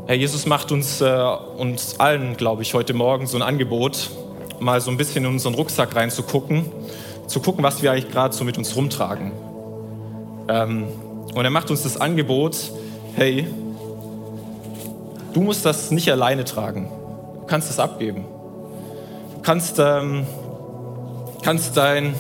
Herr 0.08 0.16
Jesus 0.16 0.46
macht 0.46 0.72
uns, 0.72 1.02
äh, 1.02 1.36
uns 1.58 2.00
allen, 2.00 2.38
glaube 2.38 2.62
ich, 2.62 2.74
heute 2.74 2.94
Morgen 2.94 3.26
so 3.26 3.38
ein 3.38 3.42
Angebot, 3.42 4.12
mal 4.60 4.80
so 4.82 4.92
ein 4.92 4.98
bisschen 4.98 5.26
in 5.26 5.32
unseren 5.32 5.56
Rucksack 5.56 5.96
reinzugucken, 5.96 6.66
zu 7.28 7.40
gucken, 7.40 7.64
was 7.64 7.82
wir 7.82 7.92
eigentlich 7.92 8.12
gerade 8.12 8.36
so 8.36 8.44
mit 8.44 8.58
uns 8.58 8.76
rumtragen. 8.76 9.32
Ähm, 10.48 10.88
und 11.34 11.44
er 11.44 11.50
macht 11.50 11.72
uns 11.72 11.84
das 11.84 12.00
Angebot, 12.00 12.56
hey, 13.16 13.48
du 15.34 15.42
musst 15.42 15.66
das 15.66 15.90
nicht 15.90 16.12
alleine 16.12 16.44
tragen, 16.44 16.88
du 17.42 17.46
kannst 17.48 17.70
es 17.70 17.80
abgeben 17.80 18.26
kannst, 19.46 19.78
ähm, 19.80 20.26
kannst, 21.44 21.78
dein, 21.78 22.16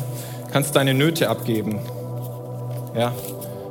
kannst 0.51 0.75
deine 0.75 0.93
Nöte 0.93 1.29
abgeben. 1.29 1.79
Ja? 2.95 3.11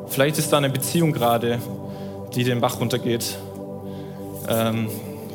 Vielleicht 0.08 0.38
ist 0.38 0.52
da 0.52 0.58
eine 0.58 0.70
Beziehung 0.70 1.12
gerade, 1.12 1.60
die 2.34 2.44
den 2.44 2.60
Bach 2.60 2.80
runtergeht. 2.80 3.38
Ähm, 4.48 4.90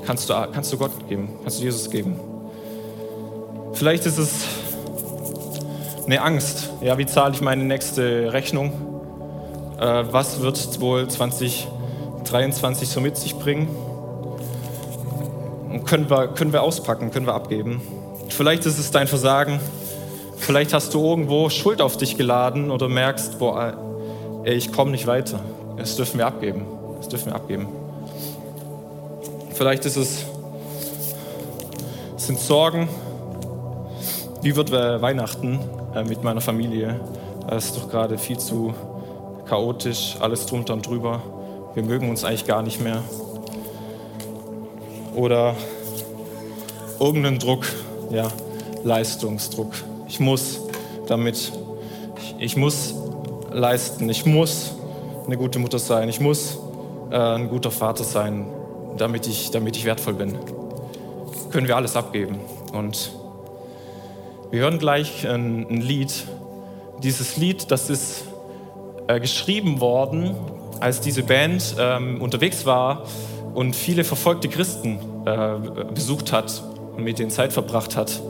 kannst, 0.06 0.30
du, 0.30 0.34
kannst 0.54 0.72
du 0.72 0.78
Gott 0.78 0.92
geben, 1.08 1.30
kannst 1.44 1.60
du 1.60 1.64
Jesus 1.64 1.90
geben. 1.90 2.20
Vielleicht 3.74 4.06
ist 4.06 4.18
es 4.18 4.46
eine 6.06 6.22
Angst. 6.22 6.70
Ja, 6.82 6.98
wie 6.98 7.06
zahle 7.06 7.34
ich 7.34 7.42
meine 7.42 7.64
nächste 7.64 8.34
Rechnung? 8.34 8.74
Äh, 9.80 10.04
was 10.12 10.42
wird 10.42 10.82
wohl 10.82 11.08
2023 11.08 12.90
so 12.90 13.00
mit 13.00 13.16
sich 13.16 13.36
bringen? 13.36 13.70
Und 15.72 15.86
können 15.86 16.10
wir, 16.10 16.28
können 16.30 16.52
wir 16.52 16.64
auspacken, 16.64 17.12
können 17.12 17.26
wir 17.26 17.34
abgeben. 17.34 17.82
Vielleicht 18.30 18.66
ist 18.66 18.80
es 18.80 18.92
dein 18.92 19.08
Versagen. 19.08 19.60
Vielleicht 20.38 20.74
hast 20.74 20.94
du 20.94 21.04
irgendwo 21.06 21.50
Schuld 21.50 21.82
auf 21.82 21.98
dich 21.98 22.18
geladen 22.18 22.72
oder 22.72 22.88
merkst, 22.88 23.40
boah, 23.40 23.74
ey, 24.44 24.56
ich 24.56 24.72
komme 24.72 24.92
nicht 24.92 25.08
weiter. 25.08 25.40
Das 25.78 25.96
dürfen 25.96 26.18
wir 26.18 26.28
abgeben. 26.28 26.66
Das 26.98 27.10
dürfen 27.10 27.28
wir 27.28 27.36
abgeben. 27.36 27.68
Vielleicht 29.54 29.86
ist 29.86 29.98
es, 29.98 30.26
es 32.16 32.28
sind 32.28 32.40
Sorgen. 32.40 32.88
Wie 34.42 34.56
wird 34.56 34.72
Weihnachten 34.72 35.60
äh, 35.94 36.04
mit 36.04 36.24
meiner 36.24 36.40
Familie? 36.40 37.00
Es 37.50 37.66
ist 37.66 37.78
doch 37.78 37.90
gerade 37.90 38.18
viel 38.18 38.38
zu 38.38 38.74
chaotisch, 39.50 40.16
alles 40.20 40.46
drunter 40.46 40.74
und 40.74 40.88
drüber. 40.88 41.22
Wir 41.74 41.84
mögen 41.84 42.10
uns 42.10 42.24
eigentlich 42.24 42.46
gar 42.46 42.62
nicht 42.62 42.80
mehr. 42.80 43.04
Oder 45.16 45.56
irgendeinen 47.00 47.40
Druck, 47.40 47.66
ja, 48.12 48.28
Leistungsdruck. 48.84 49.72
Ich 50.08 50.20
muss 50.20 50.60
damit, 51.08 51.52
ich, 52.18 52.36
ich, 52.40 52.58
muss 52.58 52.96
leisten, 53.52 54.10
ich 54.10 54.26
muss 54.26 54.76
eine 55.26 55.38
gute 55.38 55.60
Mutter 55.60 55.80
sein, 55.80 56.10
ich 56.10 56.20
muss 56.20 56.58
äh, 57.12 57.18
ein 57.18 57.50
guter 57.50 57.72
Vater 57.72 58.04
sein, 58.04 58.48
damit 58.98 59.28
ich, 59.28 59.52
damit 59.52 59.76
ich 59.76 59.86
wertvoll 59.86 60.14
bin. 60.14 60.38
Können 61.52 61.68
wir 61.68 61.76
alles 61.76 61.96
abgeben. 61.96 62.40
Und 62.74 63.12
wir 64.52 64.62
hören 64.62 64.80
gleich 64.80 65.28
ein, 65.28 65.68
ein 65.70 65.82
Lied. 65.82 66.12
Dieses 67.04 67.38
Lied, 67.38 67.72
das 67.72 67.90
ist 67.90 68.24
äh, 69.08 69.20
geschrieben 69.20 69.80
worden, 69.80 70.36
als 70.80 71.02
diese 71.02 71.24
Band 71.24 71.76
ähm, 71.80 72.22
unterwegs 72.22 72.66
war 72.66 73.04
und 73.54 73.76
viele 73.76 74.04
verfolgte 74.04 74.48
Christen 74.48 75.00
äh, 75.26 75.56
besucht 75.94 76.32
hat 76.32 76.64
und 76.96 77.04
mit 77.04 77.20
denen 77.20 77.32
Zeit 77.32 77.54
verbracht 77.54 77.96
hat. 77.96 78.22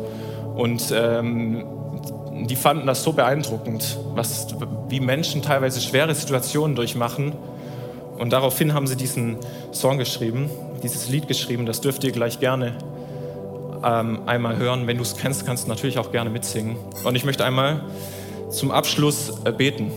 Und 0.56 0.94
ähm, 0.96 1.66
die 2.48 2.56
fanden 2.56 2.88
das 2.88 3.04
so 3.04 3.14
beeindruckend, 3.14 3.98
was, 4.14 4.48
wie 4.88 5.00
Menschen 5.00 5.42
teilweise 5.42 5.82
schwere 5.82 6.14
Situationen 6.16 6.76
durchmachen. 6.76 7.34
Und 8.18 8.32
daraufhin 8.32 8.74
haben 8.74 8.88
sie 8.88 8.96
diesen 8.96 9.38
Song 9.72 9.98
geschrieben, 9.98 10.50
dieses 10.84 11.10
Lied 11.10 11.28
geschrieben. 11.28 11.66
Das 11.66 11.82
dürft 11.82 12.04
ihr 12.04 12.12
gleich 12.12 12.40
gerne 12.40 12.76
ähm, 13.84 14.22
einmal 14.26 14.58
hören. 14.58 14.88
Wenn 14.88 14.98
du 14.98 15.04
es 15.04 15.16
kennst, 15.16 15.46
kannst 15.46 15.66
du 15.66 15.70
natürlich 15.70 15.98
auch 15.98 16.12
gerne 16.12 16.30
mitsingen. 16.30 16.78
Und 17.04 17.16
ich 17.16 17.26
möchte 17.26 17.46
einmal 17.46 17.82
zum 18.50 18.72
Abschluss 18.72 19.34
äh, 19.46 19.52
beten. 19.52 19.92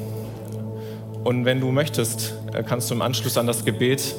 Und 1.25 1.44
wenn 1.44 1.61
du 1.61 1.70
möchtest, 1.70 2.35
äh, 2.53 2.62
kannst 2.62 2.90
du 2.90 2.94
im 2.94 3.03
Anschluss 3.03 3.37
an 3.37 3.46
das 3.46 3.64
Gebet, 3.64 4.14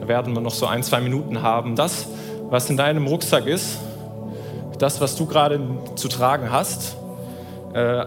da 0.00 0.08
werden 0.08 0.32
wir 0.34 0.40
noch 0.40 0.54
so 0.54 0.66
ein, 0.66 0.82
zwei 0.82 1.00
Minuten 1.00 1.42
haben, 1.42 1.76
das, 1.76 2.06
was 2.54 2.70
in 2.70 2.76
deinem 2.76 3.08
Rucksack 3.08 3.48
ist, 3.48 3.78
das, 4.78 5.00
was 5.00 5.16
du 5.16 5.26
gerade 5.26 5.58
zu 5.96 6.06
tragen 6.06 6.52
hast, 6.52 6.96
äh, 7.72 8.04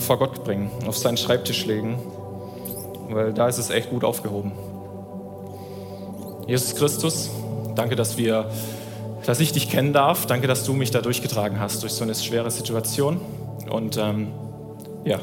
vor 0.00 0.18
Gott 0.18 0.42
bringen, 0.42 0.72
auf 0.88 0.98
seinen 0.98 1.16
Schreibtisch 1.16 1.66
legen, 1.66 1.96
weil 3.10 3.32
da 3.32 3.46
ist 3.46 3.58
es 3.58 3.70
echt 3.70 3.90
gut 3.90 4.02
aufgehoben. 4.02 4.50
Jesus 6.48 6.74
Christus, 6.74 7.30
danke, 7.76 7.94
dass 7.94 8.18
wir, 8.18 8.50
dass 9.24 9.38
ich 9.38 9.52
dich 9.52 9.70
kennen 9.70 9.92
darf. 9.92 10.26
Danke, 10.26 10.48
dass 10.48 10.64
du 10.64 10.72
mich 10.72 10.90
da 10.90 11.00
durchgetragen 11.00 11.60
hast 11.60 11.84
durch 11.84 11.92
so 11.92 12.02
eine 12.02 12.16
schwere 12.16 12.50
Situation. 12.50 13.20
Und 13.70 13.96
ähm, 13.98 14.32
ja, 15.04 15.20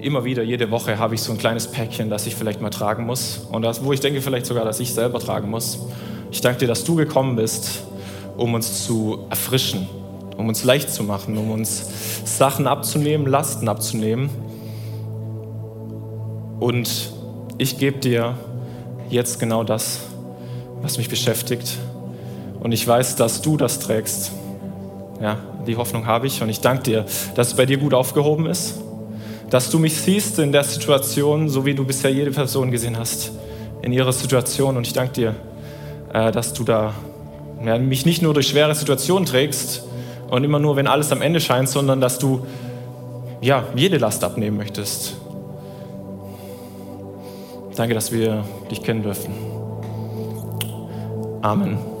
immer 0.00 0.24
wieder, 0.24 0.42
jede 0.42 0.70
Woche 0.70 0.98
habe 0.98 1.16
ich 1.16 1.20
so 1.20 1.32
ein 1.32 1.38
kleines 1.38 1.66
Päckchen, 1.66 2.08
das 2.08 2.26
ich 2.26 2.34
vielleicht 2.34 2.62
mal 2.62 2.70
tragen 2.70 3.04
muss 3.04 3.46
und 3.52 3.60
das, 3.60 3.84
wo 3.84 3.92
ich 3.92 4.00
denke 4.00 4.22
vielleicht 4.22 4.46
sogar, 4.46 4.64
dass 4.64 4.80
ich 4.80 4.94
selber 4.94 5.20
tragen 5.20 5.50
muss. 5.50 5.80
Ich 6.30 6.40
danke 6.40 6.60
dir, 6.60 6.66
dass 6.66 6.84
du 6.84 6.94
gekommen 6.94 7.36
bist 7.36 7.82
um 8.38 8.54
uns 8.54 8.86
zu 8.86 9.26
erfrischen, 9.28 9.88
um 10.36 10.48
uns 10.48 10.64
leicht 10.64 10.90
zu 10.90 11.02
machen, 11.02 11.36
um 11.36 11.50
uns 11.50 11.84
Sachen 12.24 12.66
abzunehmen, 12.66 13.26
Lasten 13.26 13.68
abzunehmen. 13.68 14.30
Und 16.60 17.12
ich 17.58 17.78
gebe 17.78 17.98
dir 17.98 18.38
jetzt 19.10 19.40
genau 19.40 19.64
das, 19.64 20.00
was 20.80 20.98
mich 20.98 21.08
beschäftigt. 21.08 21.76
Und 22.60 22.72
ich 22.72 22.86
weiß, 22.86 23.16
dass 23.16 23.42
du 23.42 23.56
das 23.56 23.80
trägst. 23.80 24.30
Ja, 25.20 25.38
die 25.66 25.76
Hoffnung 25.76 26.06
habe 26.06 26.28
ich 26.28 26.40
und 26.40 26.48
ich 26.48 26.60
danke 26.60 26.84
dir, 26.84 27.04
dass 27.34 27.48
es 27.48 27.54
bei 27.54 27.66
dir 27.66 27.76
gut 27.76 27.92
aufgehoben 27.92 28.46
ist, 28.46 28.74
dass 29.50 29.68
du 29.68 29.80
mich 29.80 29.96
siehst 29.96 30.38
in 30.38 30.52
der 30.52 30.62
Situation, 30.62 31.48
so 31.48 31.66
wie 31.66 31.74
du 31.74 31.84
bisher 31.84 32.12
jede 32.12 32.30
Person 32.30 32.70
gesehen 32.70 32.96
hast, 32.96 33.32
in 33.82 33.92
ihrer 33.92 34.12
Situation. 34.12 34.76
Und 34.76 34.86
ich 34.86 34.92
danke 34.92 35.12
dir, 35.14 35.34
äh, 36.12 36.32
dass 36.32 36.52
du 36.52 36.64
da 36.64 36.94
ja, 37.64 37.78
mich 37.78 38.06
nicht 38.06 38.22
nur 38.22 38.34
durch 38.34 38.48
schwere 38.48 38.74
Situationen 38.74 39.26
trägst 39.26 39.84
und 40.30 40.44
immer 40.44 40.58
nur, 40.58 40.76
wenn 40.76 40.86
alles 40.86 41.10
am 41.12 41.22
Ende 41.22 41.40
scheint, 41.40 41.68
sondern 41.68 42.00
dass 42.00 42.18
du 42.18 42.46
ja, 43.40 43.64
jede 43.74 43.98
Last 43.98 44.24
abnehmen 44.24 44.56
möchtest. 44.56 45.16
Danke, 47.76 47.94
dass 47.94 48.10
wir 48.10 48.44
dich 48.70 48.82
kennen 48.82 49.02
dürfen. 49.02 49.32
Amen. 51.42 51.97